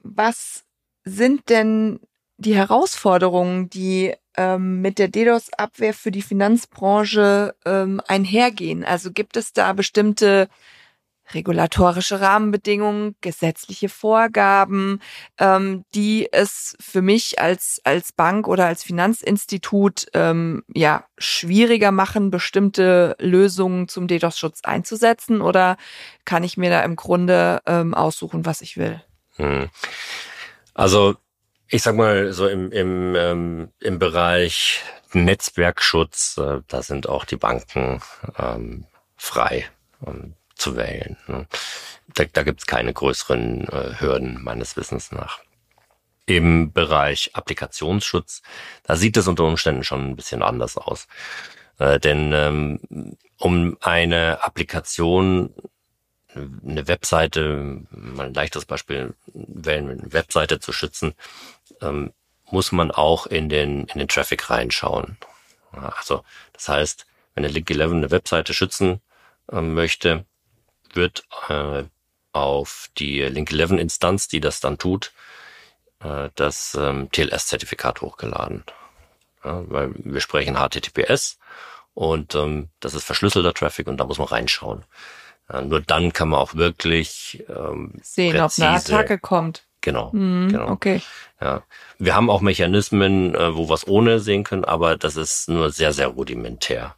Was 0.00 0.64
sind 1.04 1.48
denn 1.48 2.00
die 2.36 2.54
Herausforderungen, 2.54 3.70
die 3.70 4.14
ähm, 4.36 4.80
mit 4.80 4.98
der 4.98 5.08
DDoS-Abwehr 5.08 5.94
für 5.94 6.10
die 6.10 6.22
Finanzbranche 6.22 7.54
ähm, 7.64 8.00
einhergehen? 8.06 8.84
Also 8.84 9.12
gibt 9.12 9.36
es 9.36 9.52
da 9.52 9.72
bestimmte 9.72 10.48
regulatorische 11.32 12.20
Rahmenbedingungen, 12.20 13.16
gesetzliche 13.20 13.88
Vorgaben, 13.88 15.00
ähm, 15.38 15.84
die 15.94 16.28
es 16.30 16.76
für 16.80 17.02
mich 17.02 17.40
als 17.40 17.80
als 17.84 18.12
Bank 18.12 18.46
oder 18.46 18.66
als 18.66 18.82
Finanzinstitut 18.82 20.06
ähm, 20.12 20.64
ja 20.74 21.04
schwieriger 21.16 21.92
machen, 21.92 22.30
bestimmte 22.30 23.16
Lösungen 23.18 23.88
zum 23.88 24.06
DDoS-Schutz 24.06 24.60
einzusetzen? 24.64 25.40
Oder 25.40 25.76
kann 26.24 26.44
ich 26.44 26.56
mir 26.56 26.70
da 26.70 26.82
im 26.82 26.96
Grunde 26.96 27.60
ähm, 27.66 27.94
aussuchen, 27.94 28.44
was 28.44 28.60
ich 28.60 28.76
will? 28.76 29.02
Hm. 29.36 29.70
Also 30.74 31.16
ich 31.68 31.82
sag 31.82 31.96
mal 31.96 32.32
so 32.32 32.46
im 32.46 32.70
im 32.70 33.14
ähm, 33.16 33.68
im 33.80 33.98
Bereich 33.98 34.82
Netzwerkschutz, 35.14 36.38
äh, 36.38 36.60
da 36.68 36.82
sind 36.82 37.08
auch 37.08 37.24
die 37.24 37.36
Banken 37.36 38.02
ähm, 38.38 38.86
frei. 39.16 39.66
Und 40.00 40.34
zu 40.64 40.76
wählen. 40.76 41.16
Ne? 41.26 41.46
Da, 42.14 42.24
da 42.24 42.42
gibt 42.42 42.60
es 42.60 42.66
keine 42.66 42.92
größeren 42.92 43.68
äh, 43.68 44.00
Hürden 44.00 44.42
meines 44.42 44.76
Wissens 44.76 45.12
nach. 45.12 45.40
Im 46.26 46.72
Bereich 46.72 47.30
Applikationsschutz, 47.34 48.40
da 48.82 48.96
sieht 48.96 49.18
es 49.18 49.28
unter 49.28 49.44
Umständen 49.44 49.84
schon 49.84 50.10
ein 50.10 50.16
bisschen 50.16 50.42
anders 50.42 50.78
aus. 50.78 51.06
Äh, 51.78 52.00
denn 52.00 52.32
ähm, 52.32 53.16
um 53.38 53.76
eine 53.80 54.42
Applikation, 54.42 55.52
eine 56.34 56.88
Webseite, 56.88 57.82
mal 57.90 58.26
ein 58.26 58.34
leichtes 58.34 58.64
Beispiel 58.64 59.14
wählen, 59.34 59.90
eine 59.90 60.12
Webseite 60.14 60.60
zu 60.60 60.72
schützen, 60.72 61.12
ähm, 61.82 62.12
muss 62.50 62.72
man 62.72 62.90
auch 62.90 63.26
in 63.26 63.50
den, 63.50 63.84
in 63.84 63.98
den 63.98 64.08
Traffic 64.08 64.48
reinschauen. 64.48 65.18
Also, 65.72 66.24
das 66.54 66.68
heißt, 66.68 67.06
wenn 67.34 67.44
eine 67.44 67.52
Link 67.52 67.70
11 67.70 67.92
eine 67.92 68.10
Webseite 68.10 68.54
schützen 68.54 69.02
äh, 69.52 69.60
möchte, 69.60 70.24
wird 70.96 71.24
äh, 71.48 71.84
auf 72.32 72.90
die 72.98 73.22
Link 73.22 73.52
11 73.52 73.72
Instanz, 73.72 74.28
die 74.28 74.40
das 74.40 74.60
dann 74.60 74.78
tut, 74.78 75.12
äh, 76.00 76.30
das 76.34 76.76
ähm, 76.78 77.08
TLS-Zertifikat 77.10 78.00
hochgeladen. 78.00 78.64
Ja, 79.44 79.62
weil 79.68 79.92
wir 79.96 80.20
sprechen 80.20 80.56
HTTPS 80.56 81.38
und 81.92 82.34
ähm, 82.34 82.68
das 82.80 82.94
ist 82.94 83.04
verschlüsselter 83.04 83.54
Traffic 83.54 83.86
und 83.86 83.98
da 83.98 84.04
muss 84.04 84.18
man 84.18 84.28
reinschauen. 84.28 84.84
Ja, 85.52 85.60
nur 85.60 85.80
dann 85.80 86.12
kann 86.12 86.30
man 86.30 86.40
auch 86.40 86.54
wirklich 86.54 87.44
ähm, 87.48 87.92
sehen, 88.02 88.40
ob 88.40 88.52
eine 88.56 88.70
Attacke 88.70 89.18
kommt. 89.18 89.64
Genau, 89.82 90.10
mhm, 90.12 90.48
genau. 90.48 90.70
Okay. 90.70 91.02
Ja, 91.42 91.62
wir 91.98 92.14
haben 92.14 92.30
auch 92.30 92.40
Mechanismen, 92.40 93.34
äh, 93.34 93.54
wo 93.54 93.68
wir 93.68 93.74
es 93.74 93.86
ohne 93.86 94.18
sehen 94.18 94.42
können, 94.42 94.64
aber 94.64 94.96
das 94.96 95.16
ist 95.16 95.50
nur 95.50 95.70
sehr, 95.70 95.92
sehr 95.92 96.08
rudimentär. 96.08 96.96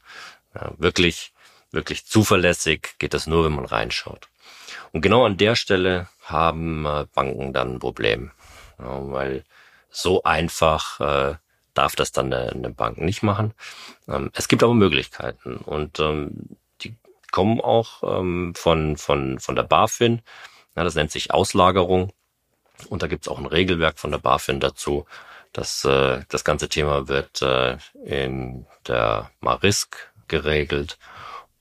Ja, 0.54 0.70
wirklich 0.78 1.32
wirklich 1.70 2.07
zuverlässig 2.07 2.94
geht 2.98 3.14
das 3.14 3.26
nur, 3.26 3.44
wenn 3.44 3.55
man 3.55 3.64
reinschaut. 3.64 4.29
Und 4.92 5.00
genau 5.02 5.24
an 5.24 5.37
der 5.37 5.57
Stelle 5.57 6.09
haben 6.22 6.87
äh, 6.87 7.07
Banken 7.14 7.52
dann 7.52 7.74
ein 7.74 7.79
Problem, 7.79 8.31
weil 8.79 9.44
so 9.90 10.22
einfach 10.24 11.00
äh, 11.00 11.35
darf 11.74 11.96
das 11.96 12.12
dann 12.12 12.33
eine, 12.33 12.70
Bank 12.70 12.98
nicht 12.98 13.22
machen. 13.22 13.55
Ähm, 14.09 14.31
es 14.35 14.48
gibt 14.48 14.62
aber 14.62 14.74
Möglichkeiten 14.74 15.57
und 15.59 16.00
ähm, 16.00 16.57
die 16.83 16.96
kommen 17.31 17.61
auch 17.61 18.02
ähm, 18.02 18.55
von, 18.55 18.96
von, 18.96 19.38
von 19.38 19.57
der 19.57 19.62
BaFin. 19.62 20.22
Das 20.74 20.94
nennt 20.94 21.11
sich 21.11 21.33
Auslagerung. 21.33 22.12
Und 22.90 23.02
da 23.02 23.07
gibt 23.07 23.24
es 23.24 23.29
auch 23.33 23.38
ein 23.38 23.46
Regelwerk 23.46 23.98
von 23.98 24.11
der 24.11 24.18
BaFin 24.18 24.61
dazu. 24.61 25.07
Das, 25.55 25.85
äh, 25.87 26.22
das 26.29 26.44
ganze 26.44 26.68
Thema 26.68 27.09
wird 27.09 27.42
in 28.05 28.66
der 28.87 29.31
Marisk 29.40 30.12
geregelt. 30.29 30.98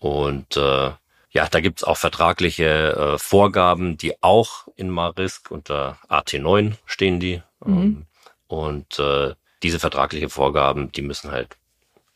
Und 0.06 0.56
äh, 0.56 0.92
ja, 1.32 1.48
da 1.50 1.62
gibt's 1.62 1.84
auch 1.84 1.98
vertragliche 1.98 3.16
äh, 3.16 3.18
Vorgaben, 3.18 3.98
die 3.98 4.22
auch 4.22 4.68
in 4.76 4.92
Marisk 4.92 5.50
unter 5.50 5.98
AT9 6.10 6.74
stehen 6.86 7.20
die. 7.20 7.42
Mhm. 7.66 7.76
Ähm, 7.76 8.06
und 8.46 9.00
äh, 9.00 9.34
diese 9.64 9.80
vertragliche 9.80 10.30
Vorgaben, 10.30 10.92
die 10.92 11.02
müssen 11.02 11.32
halt 11.32 11.58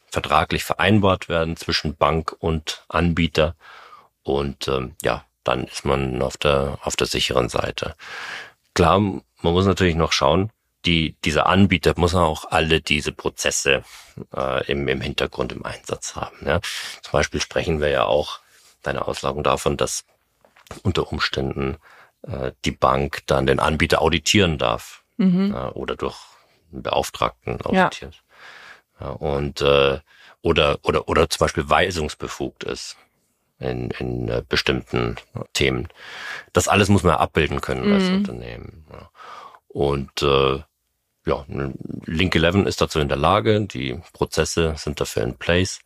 vertraglich 0.05 0.63
vereinbart 0.63 1.29
werden 1.29 1.57
zwischen 1.57 1.95
Bank 1.95 2.35
und 2.37 2.83
Anbieter. 2.89 3.55
Und 4.21 4.67
ähm, 4.67 4.93
ja, 5.01 5.25
dann 5.43 5.63
ist 5.63 5.83
man 5.83 6.21
auf 6.21 6.37
der 6.37 6.77
auf 6.83 6.95
der 6.95 7.07
sicheren 7.07 7.49
Seite. 7.49 7.95
Klar, 8.75 8.99
man 8.99 9.23
muss 9.41 9.65
natürlich 9.65 9.95
noch 9.95 10.11
schauen, 10.11 10.51
die, 10.85 11.15
dieser 11.25 11.47
Anbieter 11.47 11.93
muss 11.97 12.15
auch 12.15 12.45
alle 12.51 12.81
diese 12.81 13.11
Prozesse 13.11 13.83
äh, 14.35 14.65
im, 14.71 14.87
im 14.87 15.01
Hintergrund 15.01 15.51
im 15.51 15.65
Einsatz 15.65 16.15
haben. 16.15 16.37
Ja. 16.45 16.61
Zum 17.01 17.11
Beispiel 17.11 17.41
sprechen 17.41 17.81
wir 17.81 17.89
ja 17.89 18.05
auch 18.05 18.39
deine 18.81 19.07
Auslagung 19.07 19.43
davon, 19.43 19.77
dass 19.77 20.05
unter 20.83 21.11
Umständen 21.11 21.77
äh, 22.23 22.51
die 22.65 22.71
Bank 22.71 23.23
dann 23.25 23.45
den 23.45 23.59
Anbieter 23.59 24.01
auditieren 24.01 24.57
darf 24.57 25.03
mhm. 25.17 25.53
äh, 25.53 25.69
oder 25.69 25.95
durch 25.95 26.17
einen 26.71 26.83
Beauftragten 26.83 27.61
auditiert. 27.61 28.23
Ja. 28.99 29.07
ja 29.07 29.11
und 29.13 29.61
äh, 29.61 29.99
oder 30.41 30.79
oder 30.83 31.09
oder 31.09 31.29
zum 31.29 31.39
Beispiel 31.39 31.69
weisungsbefugt 31.69 32.63
ist 32.63 32.95
in, 33.59 33.91
in 33.91 34.29
äh, 34.29 34.43
bestimmten 34.47 35.17
Themen. 35.53 35.89
Das 36.53 36.69
alles 36.69 36.87
muss 36.87 37.03
man 37.03 37.15
abbilden 37.15 37.59
können 37.59 37.87
mhm. 37.87 37.93
als 37.93 38.09
Unternehmen. 38.09 38.85
Ja. 38.91 39.09
Und 39.67 40.21
äh, 40.21 40.61
ja, 41.25 41.45
Link 42.05 42.35
11 42.35 42.65
ist 42.65 42.81
dazu 42.81 42.99
in 42.99 43.09
der 43.09 43.17
Lage, 43.17 43.65
die 43.65 43.99
Prozesse 44.13 44.73
sind 44.77 44.99
dafür 44.99 45.23
in 45.23 45.35
place. 45.35 45.79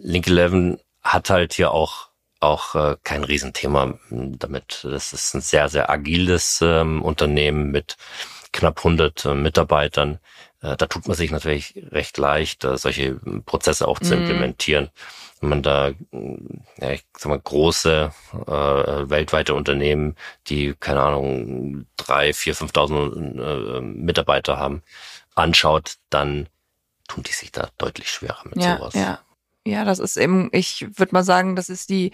Link 0.00 0.28
11 0.28 0.78
hat 1.02 1.30
halt 1.30 1.54
hier 1.54 1.72
auch 1.72 2.12
auch 2.42 2.74
äh, 2.74 2.96
kein 3.04 3.24
Riesenthema 3.24 3.94
damit. 4.10 4.80
Das 4.82 5.12
ist 5.12 5.34
ein 5.34 5.40
sehr, 5.40 5.68
sehr 5.68 5.90
agiles 5.90 6.60
ähm, 6.60 7.00
Unternehmen 7.00 7.70
mit 7.70 7.96
knapp 8.52 8.78
100 8.78 9.24
äh, 9.24 9.34
Mitarbeitern. 9.34 10.18
Äh, 10.62 10.76
da 10.76 10.86
tut 10.86 11.06
man 11.06 11.16
sich 11.16 11.30
natürlich 11.30 11.74
recht 11.90 12.16
leicht, 12.18 12.64
äh, 12.64 12.78
solche 12.78 13.16
Prozesse 13.44 13.86
auch 13.86 13.98
zu 13.98 14.14
mhm. 14.14 14.22
implementieren. 14.22 14.90
Wenn 15.40 15.48
man 15.48 15.62
da, 15.62 15.90
ja, 16.78 16.90
ich 16.92 17.04
sag 17.18 17.30
mal, 17.30 17.40
große 17.40 18.12
äh, 18.32 19.10
weltweite 19.10 19.54
Unternehmen, 19.54 20.16
die, 20.46 20.74
keine 20.78 21.02
Ahnung, 21.02 21.86
drei, 21.96 22.32
vier, 22.32 22.54
5.000 22.54 23.78
äh, 23.78 23.80
Mitarbeiter 23.80 24.56
haben, 24.58 24.82
anschaut, 25.34 25.96
dann 26.10 26.48
tun 27.08 27.24
die 27.24 27.32
sich 27.32 27.50
da 27.50 27.68
deutlich 27.76 28.08
schwerer 28.08 28.42
mit 28.44 28.62
ja, 28.62 28.76
sowas. 28.78 28.94
Ja. 28.94 29.20
Ja, 29.64 29.84
das 29.84 30.00
ist 30.00 30.16
eben, 30.16 30.48
ich 30.50 30.86
würde 30.98 31.12
mal 31.12 31.22
sagen, 31.22 31.54
das 31.54 31.68
ist 31.68 31.88
die, 31.88 32.10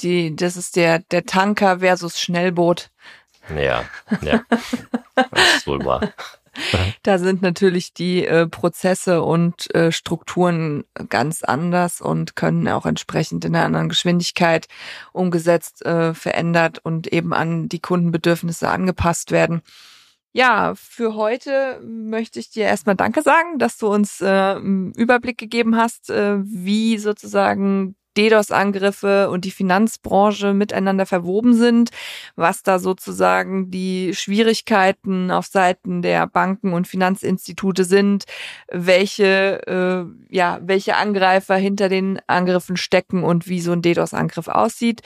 die, 0.00 0.34
das 0.34 0.56
ist 0.56 0.74
der, 0.74 0.98
der 0.98 1.24
Tanker 1.24 1.78
versus 1.78 2.20
Schnellboot. 2.20 2.90
Ja, 3.56 3.84
ja. 4.22 4.42
das 5.14 5.56
ist 5.56 5.66
wohl 5.68 5.84
wahr. 5.84 6.12
Da 7.02 7.18
sind 7.18 7.42
natürlich 7.42 7.94
die 7.94 8.26
äh, 8.26 8.46
Prozesse 8.46 9.22
und 9.22 9.74
äh, 9.74 9.92
Strukturen 9.92 10.84
ganz 11.08 11.42
anders 11.42 12.00
und 12.00 12.36
können 12.36 12.68
auch 12.68 12.86
entsprechend 12.86 13.44
in 13.44 13.54
einer 13.54 13.64
anderen 13.64 13.88
Geschwindigkeit 13.88 14.66
umgesetzt, 15.12 15.84
äh, 15.84 16.14
verändert 16.14 16.78
und 16.78 17.06
eben 17.12 17.32
an 17.32 17.68
die 17.68 17.80
Kundenbedürfnisse 17.80 18.68
angepasst 18.68 19.30
werden. 19.30 19.62
Ja, 20.32 20.74
für 20.76 21.16
heute 21.16 21.80
möchte 21.84 22.38
ich 22.38 22.50
dir 22.50 22.64
erstmal 22.64 22.94
Danke 22.94 23.22
sagen, 23.22 23.58
dass 23.58 23.78
du 23.78 23.88
uns 23.88 24.20
äh, 24.20 24.26
einen 24.26 24.92
Überblick 24.92 25.38
gegeben 25.38 25.76
hast, 25.76 26.08
äh, 26.08 26.36
wie 26.44 26.98
sozusagen 26.98 27.96
DDoS-Angriffe 28.20 29.30
und 29.30 29.44
die 29.44 29.50
Finanzbranche 29.50 30.52
miteinander 30.52 31.06
verwoben 31.06 31.54
sind, 31.54 31.90
was 32.36 32.62
da 32.62 32.78
sozusagen 32.78 33.70
die 33.70 34.14
Schwierigkeiten 34.14 35.30
auf 35.30 35.46
Seiten 35.46 36.02
der 36.02 36.26
Banken 36.26 36.72
und 36.74 36.86
Finanzinstitute 36.86 37.84
sind, 37.84 38.24
welche, 38.70 39.66
äh, 39.66 40.34
ja, 40.34 40.58
welche 40.62 40.96
Angreifer 40.96 41.56
hinter 41.56 41.88
den 41.88 42.20
Angriffen 42.26 42.76
stecken 42.76 43.24
und 43.24 43.48
wie 43.48 43.60
so 43.60 43.72
ein 43.72 43.82
DDoS-Angriff 43.82 44.48
aussieht. 44.48 45.00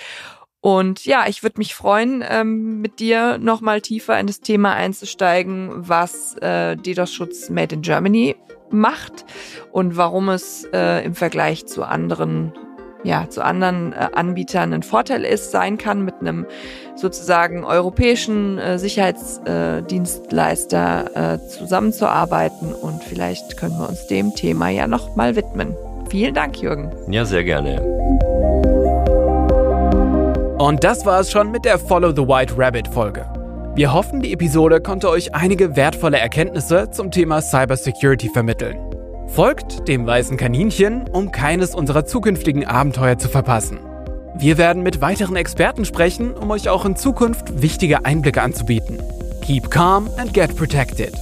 Und 0.60 1.04
ja, 1.04 1.26
ich 1.28 1.42
würde 1.42 1.58
mich 1.58 1.74
freuen, 1.74 2.24
ähm, 2.26 2.80
mit 2.80 2.98
dir 2.98 3.36
nochmal 3.36 3.82
tiefer 3.82 4.18
in 4.18 4.26
das 4.26 4.40
Thema 4.40 4.72
einzusteigen, 4.72 5.70
was 5.74 6.36
äh, 6.38 6.76
DDoS-Schutz 6.76 7.50
Made 7.50 7.74
in 7.74 7.82
Germany 7.82 8.34
macht 8.70 9.26
und 9.72 9.98
warum 9.98 10.30
es 10.30 10.64
äh, 10.72 11.04
im 11.04 11.14
Vergleich 11.14 11.66
zu 11.66 11.84
anderen 11.84 12.54
ja, 13.04 13.28
zu 13.28 13.44
anderen 13.44 13.92
äh, 13.92 14.08
Anbietern 14.12 14.72
ein 14.72 14.82
Vorteil 14.82 15.24
ist, 15.24 15.52
sein 15.52 15.78
kann, 15.78 16.04
mit 16.04 16.16
einem 16.20 16.46
sozusagen 16.96 17.64
europäischen 17.64 18.58
äh, 18.58 18.76
Sicherheitsdienstleister 18.78 21.34
äh, 21.34 21.38
zusammenzuarbeiten. 21.46 22.72
Und 22.72 23.04
vielleicht 23.04 23.56
können 23.56 23.78
wir 23.78 23.88
uns 23.88 24.08
dem 24.08 24.34
Thema 24.34 24.70
ja 24.70 24.88
noch 24.88 25.14
mal 25.14 25.36
widmen. 25.36 25.76
Vielen 26.08 26.34
Dank, 26.34 26.60
Jürgen. 26.60 26.90
Ja, 27.08 27.24
sehr 27.24 27.44
gerne. 27.44 27.80
Und 30.58 30.84
das 30.84 31.04
war 31.04 31.20
es 31.20 31.30
schon 31.30 31.50
mit 31.50 31.64
der 31.64 31.78
Follow 31.78 32.10
the 32.10 32.22
White 32.22 32.54
Rabbit 32.56 32.88
Folge. 32.88 33.26
Wir 33.74 33.92
hoffen, 33.92 34.22
die 34.22 34.32
Episode 34.32 34.80
konnte 34.80 35.10
euch 35.10 35.34
einige 35.34 35.74
wertvolle 35.74 36.18
Erkenntnisse 36.18 36.90
zum 36.92 37.10
Thema 37.10 37.42
Cybersecurity 37.42 38.28
vermitteln. 38.28 38.93
Folgt 39.28 39.88
dem 39.88 40.06
weißen 40.06 40.36
Kaninchen, 40.36 41.08
um 41.08 41.32
keines 41.32 41.74
unserer 41.74 42.04
zukünftigen 42.04 42.64
Abenteuer 42.64 43.18
zu 43.18 43.28
verpassen. 43.28 43.78
Wir 44.36 44.58
werden 44.58 44.82
mit 44.82 45.00
weiteren 45.00 45.36
Experten 45.36 45.84
sprechen, 45.84 46.34
um 46.34 46.50
euch 46.50 46.68
auch 46.68 46.84
in 46.84 46.96
Zukunft 46.96 47.62
wichtige 47.62 48.04
Einblicke 48.04 48.42
anzubieten. 48.42 48.98
Keep 49.42 49.70
calm 49.70 50.08
and 50.18 50.32
get 50.32 50.56
protected. 50.56 51.14